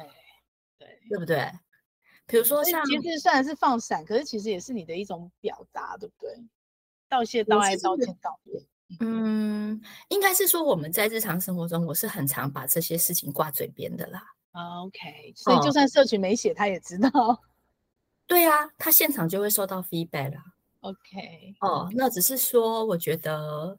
[0.79, 1.49] 对，对不对？
[2.27, 6.35] 比如说像，其实虽然是放闪，可是其实也是你的一种表达，对不对？
[7.09, 8.61] 道谢、道爱、道歉、道别。
[9.01, 14.23] 嗯，应该是说我们在日常生活中，我是很常把这些事情挂嘴边的啦。
[14.85, 17.11] OK，所以就算社群没写，他也知道。
[18.27, 20.43] 对啊，他现场就会收到 feedback 啦。
[20.81, 23.79] OK，哦，那只是说，我觉得，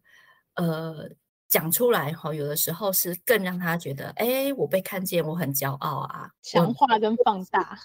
[0.55, 1.09] 呃，
[1.49, 7.77] 讲出来哈，有的时候是更让他觉得，哎，我被看见，我很骄傲啊，强化跟放大。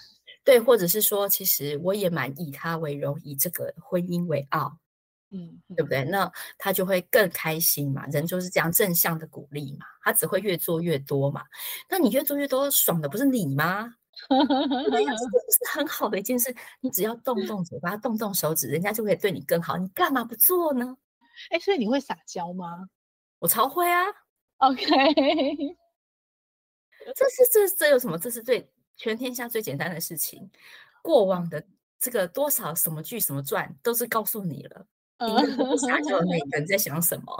[0.43, 4.77] 对，或者是说，其实我也蛮以他为荣，以这个婚姻为傲，
[5.31, 6.03] 嗯，对不对？
[6.05, 8.05] 那他就会更开心嘛。
[8.07, 11.43] 人就是这样正向的鼓励嘛，他只会越做越多嘛。
[11.89, 13.95] 那你越做越多，爽的不是你吗？
[14.27, 16.53] 对呀，这不 是很好的一件事。
[16.81, 19.77] 你只要动动嘴巴，动动手指，人家就可以对你更好。
[19.77, 20.97] 你干嘛不做呢？
[21.51, 22.89] 哎，所以你会撒娇吗？
[23.39, 24.05] 我超会啊。
[24.57, 24.83] OK，
[27.15, 28.17] 这是这这有什么？
[28.17, 28.69] 这是最。
[29.01, 30.51] 全天下最简单的事情，
[31.01, 31.65] 过往的
[31.97, 34.85] 这个多少什么剧什么传都是告诉你了。
[35.47, 37.33] 你不撒娇的那在想什么？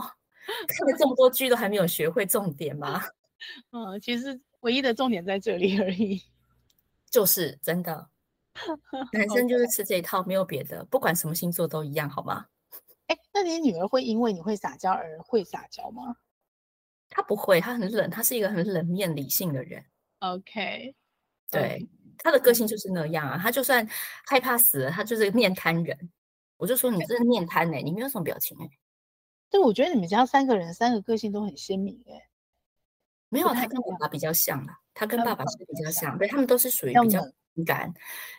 [0.69, 3.03] 看了这么多剧都还没有学会重点吗？
[3.71, 6.23] 嗯，其实唯一的重点在这里而已。
[7.09, 8.09] 就是真的，
[9.13, 12.45] 男生就是吃这一套，没有别的，不管什么星座都一样，好吗？
[13.07, 16.15] 哎，那你女儿会因为你会撒娇而会撒娇吗？
[17.09, 19.83] 她不会，她很冷，她是一个很冷面理性的人。
[20.19, 20.95] OK。
[21.49, 21.89] 对，
[22.19, 23.87] 她的个性就是那样啊，她就算
[24.27, 26.11] 害怕死了，她就是个面瘫人。
[26.57, 28.71] 我就说你这是面瘫哎、欸，你没有什么表情哎、欸。
[29.49, 32.28] 对，我觉得你们家三个人三个个性都很鲜明哎、欸。
[33.29, 37.21] 没有，他跟爸爸比较像啦，他跟爸爸是比较像，对，他们都是属于比较
[37.53, 37.93] 敏感，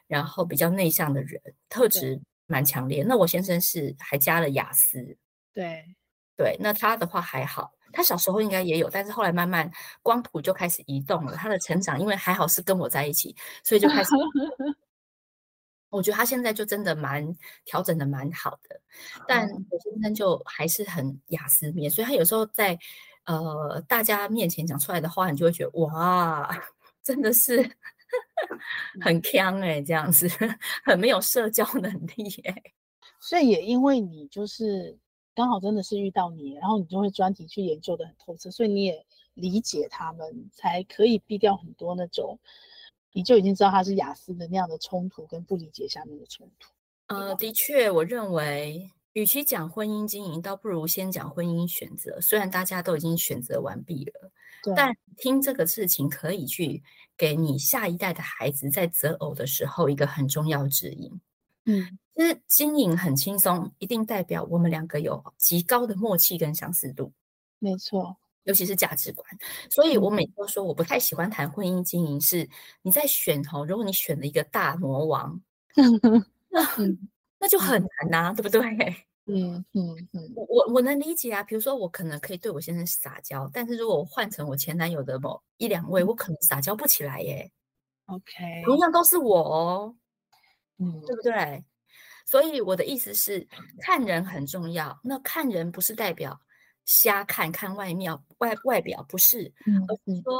[0.06, 3.04] 然后比较内向的人，特质蛮强烈。
[3.04, 5.16] 那我先生是还加了雅思，
[5.52, 5.84] 对
[6.36, 7.72] 对，那他的话还好。
[7.92, 9.68] 他小时候应该也有，但是后来慢慢
[10.00, 11.34] 光谱就开始移动了。
[11.34, 13.34] 他的成长，因为还好是跟我在一起，
[13.64, 14.10] 所以就开始。
[15.90, 18.80] 我觉得他现在就真的蛮调整的蛮好的，
[19.26, 22.78] 但我先生就还是很雅思面，所以他有时候在
[23.26, 26.48] 呃大家面前讲出来的话，你就会觉得哇，
[27.02, 27.62] 真的是
[29.00, 30.28] 很锵哎、欸，这样子
[30.84, 32.74] 很没有社交能力哎、欸。
[33.20, 34.98] 所以也因为你就是
[35.34, 42.38] 刚好真的是遇到你，然后你就会专题去研究的很透彻，所以你也理解他们，才可以避掉很多那种
[43.12, 46.70] 你就已经知道他是雅思的那样的冲突跟不理解下面的冲突。
[47.08, 52.20] 呃，的确，我认为与其讲婚姻经营，倒不如先讲婚姻选择。
[52.20, 54.30] 虽然大家都已经选择完毕了，
[54.76, 56.82] 但听这个事情可以去
[57.16, 61.20] 给你下一代的孩子在择偶的时候一个很重要指引。
[61.64, 67.12] 嗯，其实经营很轻松，一定代表我们两个有极高的默契跟相似度。
[67.58, 69.26] 没错，尤其是价值观。
[69.68, 72.48] 所以我每次都说，我不太喜欢谈婚姻经营，是
[72.82, 75.40] 你在选哦，如果你选了一个大魔王。
[76.48, 76.64] 那
[77.40, 78.60] 那就很难呐、对不对？
[79.26, 81.42] 嗯嗯嗯，我我我能理解啊。
[81.42, 87.50] 比如说，我可能可以对我先生撒娇，但是如果我换成我前男友的某一两位，我可能撒娇不起来耶。
[88.06, 89.96] OK，同样都是我哦，
[90.78, 91.64] 嗯，对不对？
[92.26, 93.46] 所以我的意思是，
[93.80, 94.98] 看人很重要。
[95.04, 96.40] 那看人不是代表
[96.84, 100.38] 瞎看看外貌外外表，不是，嗯、而是说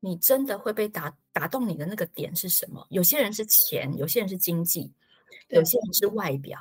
[0.00, 2.86] 你真的会被打打动你的那个点是什么？
[2.90, 4.92] 有些人是钱，有些人是经济。
[5.48, 6.58] 有些人是外表，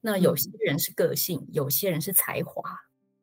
[0.00, 2.62] 那有些人是个性，嗯、有些人是才华。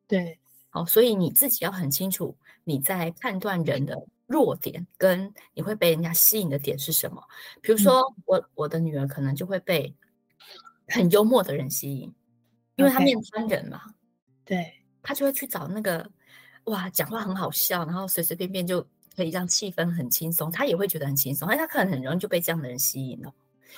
[0.06, 0.38] 对，
[0.70, 7.22] 好，所以你自己要很清楚你在判断人的弱点跟你会被人家吸引的点是什么。
[7.60, 9.94] 比如说，嗯、我我的女儿可能就会被
[10.88, 12.14] 很幽默的人吸引，
[12.76, 13.80] 因为她面瘫人嘛。
[14.44, 16.08] 对，她就会去找那个
[16.64, 18.86] 哇，讲话很好笑，然后随随便便就
[19.16, 23.32] 可以让气氛很轻松，她也会觉得很轻松，而她可能很容易就被这样的人吸引了。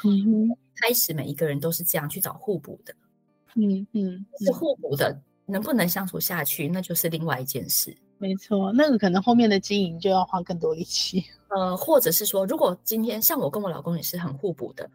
[0.05, 2.95] 嗯哼，开始每一个人都是这样去找互补的，
[3.57, 7.97] 嗯嗯，是互补的，能不能相处下去，那就是另外一件事。
[8.19, 11.25] 没错，那个可能后面的经营就要花更多力气。
[11.51, 14.91] 呃，或者是说，如果今天像我跟我老公也是很互补的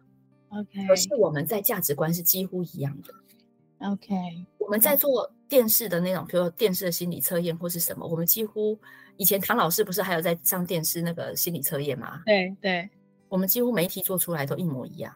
[0.50, 4.14] ，OK，可是我们在价值观是几乎一样的，OK。
[4.58, 8.78] 我们在做电视的那种，比如说电视的心理测验或是什么，我们几乎
[9.16, 12.22] 以前唐老师不是还有在上电视那个心理测验吗？
[12.24, 12.88] 对对。
[13.34, 15.12] 我们几乎每一题做出来都一模一样，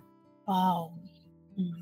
[0.46, 0.90] 哇哦，
[1.54, 1.72] 嗯，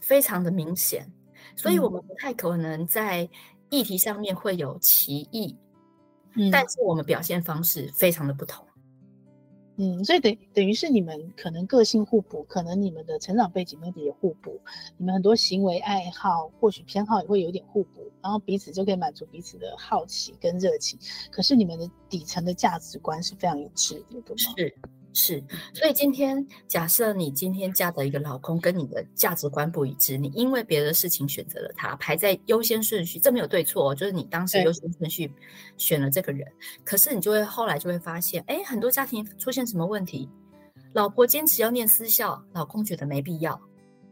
[0.00, 1.06] 非常的明显，
[1.54, 3.28] 所以我们不太可能在
[3.68, 5.54] 议题上面会有歧义，
[6.34, 8.66] 嗯，但是我们表现方式非常的不同，
[9.76, 14.58] 嗯，所以等等于是你们可能个性互补，可能你们的成长背景也互补，
[14.96, 20.98] 你们很多行为爱好或许偏好也会有点互补，然后彼此就可以满足彼此的好奇跟热情，
[21.30, 24.54] 可是你们的底层的价值观是非常一致的，对吗？
[24.56, 24.74] 是。
[25.14, 25.42] 是，
[25.74, 35.30] 所以今天假设你今天嫁的一个老公跟你的价值观不一致，你因为别的事情选择了他，排在优先顺序，这没有对错，就是你当时优先顺序
[35.76, 36.46] 选了这个人，
[36.82, 40.28] 可是你就会后来就会发现，哎，很多家庭出现什么问题？
[40.94, 43.60] 老婆坚持要念私校，老公觉得没必要。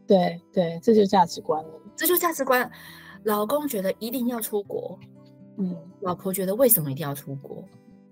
[0.05, 2.69] 对对，这就是价值观了，这就是价值观。
[3.23, 4.99] 老公觉得一定要出国，
[5.57, 7.63] 嗯，老婆觉得为什么一定要出国？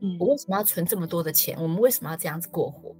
[0.01, 1.57] 嗯，我为什么要存这么多的钱？
[1.61, 2.95] 我们为什么要这样子过活？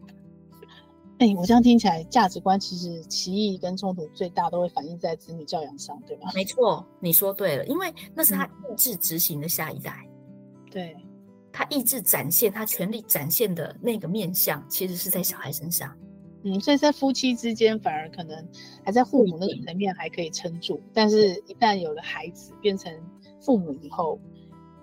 [1.20, 6.32] 哎、欸，我这样听起来，价值观其实歧义跟冲突最大都会反映在子女教养上，对吧？
[6.34, 10.08] 没错，你说对了，因为那是他意志执行的下一代。
[10.08, 10.96] 嗯、对，
[11.52, 15.94] 他意志展现，他权力展现的那个面相，其实是在小孩身上。
[16.44, 18.48] 嗯，所以在夫妻之间，反而可能
[18.86, 22.94] 还在父母那个层面还可以撑住，嗯、但是一旦有了孩子，变成
[23.42, 24.18] 父母以后。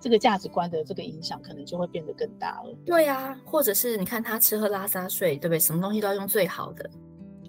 [0.07, 2.73] 这个价值观的这个影响可能就会变得更大了。
[2.85, 5.59] 对啊，或者是你看他吃喝拉撒睡，对不对？
[5.59, 6.89] 什么东西都要用最好的，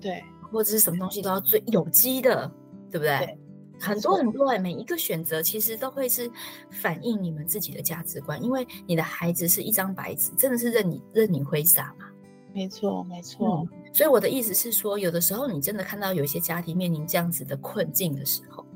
[0.01, 2.51] 对，或者是什么东西都要最有机的，
[2.91, 3.17] 对不对？
[3.19, 3.39] 对，
[3.79, 6.29] 很多很多哎，每一个选择其实都会是
[6.69, 12.07] 反映你们自己的价值观，因为你的孩子是一张白纸，真的是任你任你挥洒嘛。
[12.53, 13.47] 没错，没错。
[13.47, 18.67] 嗯，所以我的意思是说，有的时候你真的看到有一些家庭面临这样子的困境的时候，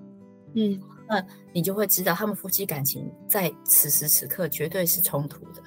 [0.54, 0.80] 嗯。
[1.08, 5.62] 那你就会知道，他们夫妻感情在此时此刻绝对是冲突的。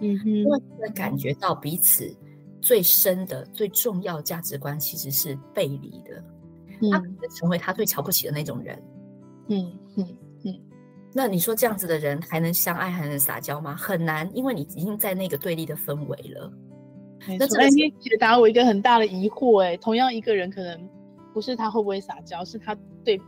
[0.00, 2.14] 嗯哼，因为会感觉到彼此
[2.60, 6.22] 最深的、最重要的价值观其实是背离的。
[6.82, 8.80] 嗯、他可能成为他最瞧不起的那种人。
[9.48, 10.60] 嗯嗯嗯。
[11.14, 13.74] 那你说这样子的人还能相爱，还能撒娇吗？
[13.74, 16.52] 很难，因为你已经在那个对立的氛围了。
[17.26, 17.56] 没错。
[17.58, 20.88] 那你解答我一个很大的疑惑，哎，同样一个人可能
[21.32, 23.20] 不是他会不会撒娇，是他对。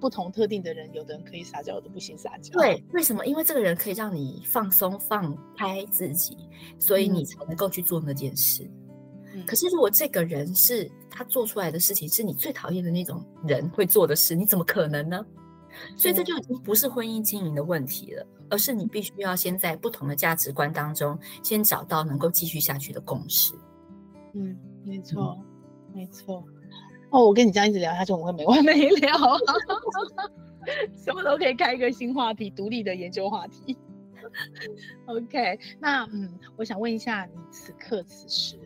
[0.00, 2.52] 不同特定的人，有的人可以撒娇，有的不行撒娇。
[2.58, 3.24] 对，为什么？
[3.26, 6.36] 因为这个人可以让你放松、放开自己，
[6.78, 8.68] 所以你才能够去做那件事。
[9.34, 15.24] 嗯、可是，如果这个人是他做出来的事情是你最讨厌的那种人会做的事，你怎么可能呢？
[15.96, 23.54] 所以这就已经不是婚姻经营的问题了，而是你必须要先在不同的价值观当中，先找到能够继续下去的共识。
[24.34, 25.44] 嗯，没错，嗯、
[25.92, 26.44] 没错。
[27.14, 29.38] 哦，我跟你这样一直聊下去，我们会没完没了，
[30.98, 33.78] 什么都可以开一个新话题，独立的研究话题。
[35.06, 38.58] OK，那嗯，我想问一下，你此刻此时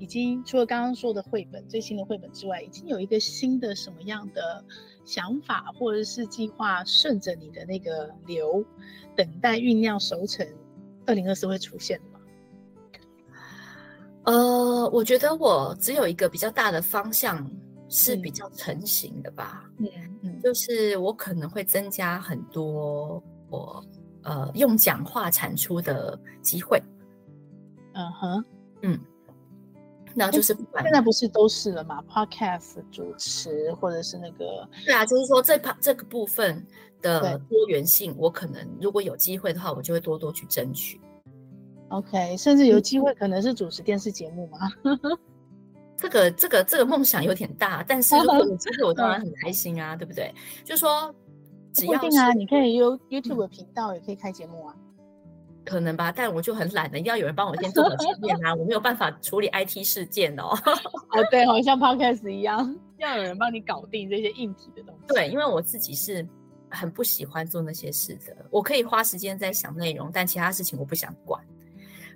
[0.00, 4.64] 已经除了刚刚说的绘本最新的绘本之外，已经有一个新的什么样的
[5.04, 8.64] 想法或者是计划，顺着你的那个流，
[9.14, 10.44] 等待酝酿熟成，
[11.06, 12.18] 二零二四会出现吗？
[14.24, 17.48] 呃，我觉得我只有一个比较大的方向
[17.92, 19.88] 是比较成型的吧，嗯
[20.22, 23.84] 嗯，就是我可能会增加很多我。
[24.24, 26.80] 呃，用讲话产出的机会，
[27.94, 28.44] 嗯哼，
[28.82, 29.00] 嗯，
[30.14, 36.64] 那就是不管现在不是都是了吗？Podcast 主持或者是那个，对啊，就是说这这个部分
[37.00, 41.00] 的多元性，我可能如果有机会的话，我就会多多去争取。
[41.88, 44.58] OK，甚至有机会可能是主持电视节目吗？
[46.02, 50.34] 这个这个这个梦想有点大，但是如果有机会，我当然很开心啊，对不对？
[50.64, 51.14] 就是说。
[51.74, 54.76] 不一定啊，你可以 You YouTube 频道，也可以开节目啊。
[55.64, 60.50] 可能吧，但我就很懒的，要有人帮我先做好前面啊，我没有办法处理 IT 事件哦。
[61.16, 65.14] 哦，对，好像 Podcast 一样，要有人帮你搞定这些硬体的东西。
[65.14, 66.28] 对，因为我自己是
[66.68, 71.42] 很不喜欢做那些事的，我可以花时间在想内容，但其他事情我不想管。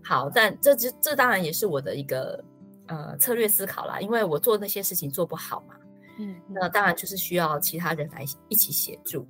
[0.04, 2.44] 好，但这这这当然也是我的一个
[2.86, 5.74] 呃策略思考啦，因为我做那些事情做不好嘛，
[6.18, 9.26] 嗯，那当然就是需要其他人来一起协助。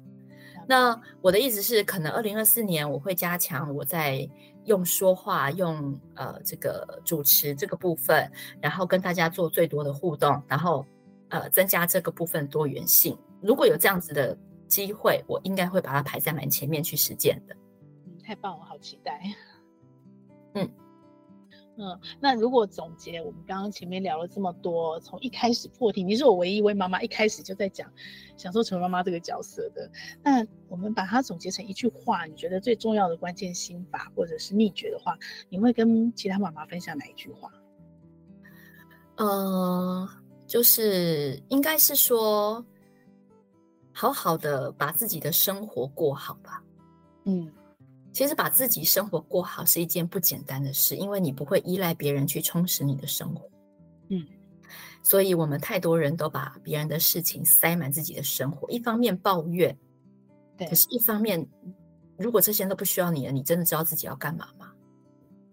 [0.68, 4.28] 那我的意思是，可能二零二四年我会加强我在
[4.64, 8.28] 用说话、用呃这个主持这个部分，
[8.60, 10.84] 然后跟大家做最多的互动，然后
[11.28, 13.16] 呃增加这个部分多元性。
[13.40, 14.36] 如果有这样子的
[14.66, 17.54] 机会，我应该会把它排在蛮前面去实践的。
[18.06, 19.22] 嗯，太棒了，好期待。
[20.54, 20.68] 嗯。
[21.78, 27.90] 嗯，那如果总结我们刚刚前面聊了这么多，从一开始破题，你是我唯一一位妈妈一开始就在讲
[28.36, 29.90] 享受成为妈妈这个角色的。
[30.22, 35.18] 那我们把它总结成一句话，你觉得最重要的关键心法或者是秘诀的话，
[35.50, 37.52] 你会跟其他妈妈分享哪一句话？
[39.16, 40.08] 呃，
[40.46, 42.64] 就是应该是说，
[43.92, 46.62] 好好的把自己的生活过好吧。
[47.26, 47.52] 嗯。
[48.16, 53.46] 其实把自己生活过好是一件不简单的事，因为你不会依赖别人去充实你的生活。
[54.08, 54.26] 嗯，
[55.02, 59.76] 所以我们太多人都把别人的事情塞满自己的生活，一方面抱怨，
[60.56, 61.46] 对，可是一方面，
[62.16, 64.72] 如果这些人都不需要你了，你真的知道自己要干嘛吗？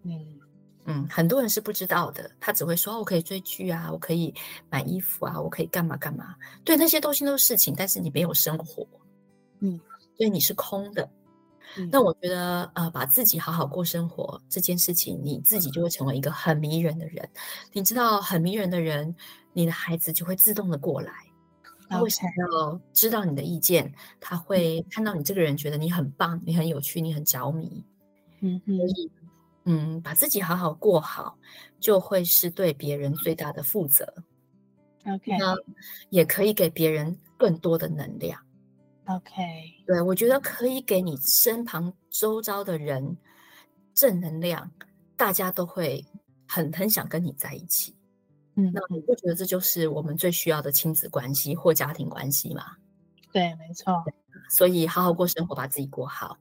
[0.04, 0.40] 嗯
[0.86, 4.32] 嗯，很多人是不知道的，他只会说，我可以追剧啊，我可以
[4.70, 6.34] 买衣服啊，我可以干嘛干嘛。
[6.64, 8.88] 对，那些东西都是事情，但是你没有生活，
[9.60, 9.78] 嗯，
[10.16, 11.06] 所以你是空的。
[11.90, 17.28] 那我觉得，呃，把自己好好过生活这件事情，你自己就会成为一个很迷人的人。
[17.72, 19.14] 你知道，很迷人的人，
[19.52, 21.12] 你的孩子就会自动的过来，
[21.88, 27.84] 他会想要知道你的意见，他会看到你这个人，觉得你很棒，你很有趣，你很着迷。
[28.40, 29.10] 嗯，所以，
[29.64, 31.38] 嗯，把自己好好过好，
[31.80, 34.06] 就会是对别人最大的负责。
[35.06, 35.54] OK，那
[36.10, 38.40] 也可以给别人更多的能量。
[39.06, 39.32] OK，
[39.86, 43.16] 对，我觉得可以给你身旁周遭的人
[43.92, 44.70] 正能量，
[45.16, 46.04] 大家都会
[46.48, 47.94] 很很想跟你在一起。
[48.56, 52.64] 嗯，那我不觉得这就是我们最需要的亲子关系或家庭关系吗？
[53.30, 54.02] 对，没错。
[54.48, 56.38] 所以好好过生活，把自己过好。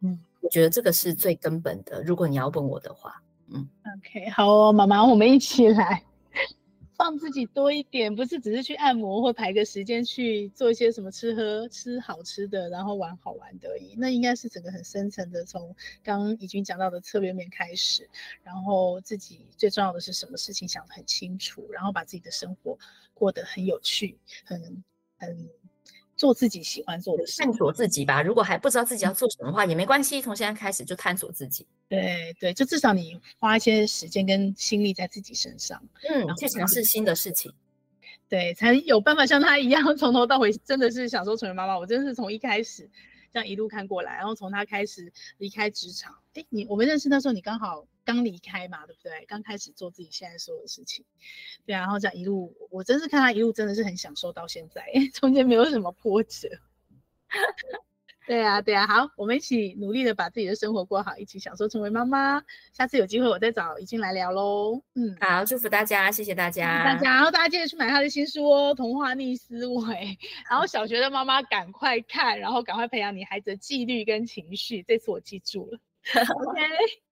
[0.00, 2.02] 嗯，我觉得这个是最根本的。
[2.02, 3.68] 如果你要问我的话，嗯
[3.98, 6.02] ，OK，好哦，妈妈，我们一起来。
[6.96, 13.94] 放自己多一点，不是只是去按摩或排个时间去做一些什么吃喝吃好吃的，然后玩好玩的而已。
[13.96, 18.08] 那应该是整个很深层的，从刚刚已经讲到的策略面开始，
[18.42, 22.78] 然后自己最重要的是什么事情想得很清楚，然后把自己的生活
[23.14, 24.84] 过得很有趣，很
[25.16, 25.50] 很。
[26.22, 28.22] 做自己喜欢做的事，探索自己吧。
[28.22, 31.66] 如果还不知道自己要做什么的话，嗯、也没关系，从现在开始就探索自己。
[31.88, 37.52] 对对，就至少你花一些时间跟心力在自己身上，嗯，去尝试新的事情，
[38.28, 41.76] 对，才有办法像他一样从头到尾，真的是想说成为妈妈。
[41.76, 42.88] 我真的是从一开始
[43.32, 47.84] 这样一路看过来，然后从他开始离开职场，哎，你我们认识那时候，你刚好。
[48.04, 49.24] 刚离开嘛，对不对？
[49.26, 51.04] 刚开始做自己现在所有的事情，
[51.66, 54.84] 对啊，然后这样一路，我真是看他一路真的是很享受到现在，
[55.14, 56.48] 中间没有什么波折。
[58.24, 62.40] 对啊，对啊，好，我们一起努力的把自己的生活过好，一起享受成为妈妈。
[62.72, 64.80] 下次有机会我再找怡静来聊喽。
[64.94, 69.82] 嗯，好，祝福大家，谢谢大家，大家，然后大家记得去买他的新书哦，《童话逆思维》。
[70.48, 74.84] 然后小学的妈妈赶快看，然后赶快培养你孩子的纪律跟情绪。
[74.84, 75.78] 这次我记住了。
[76.14, 77.11] OK。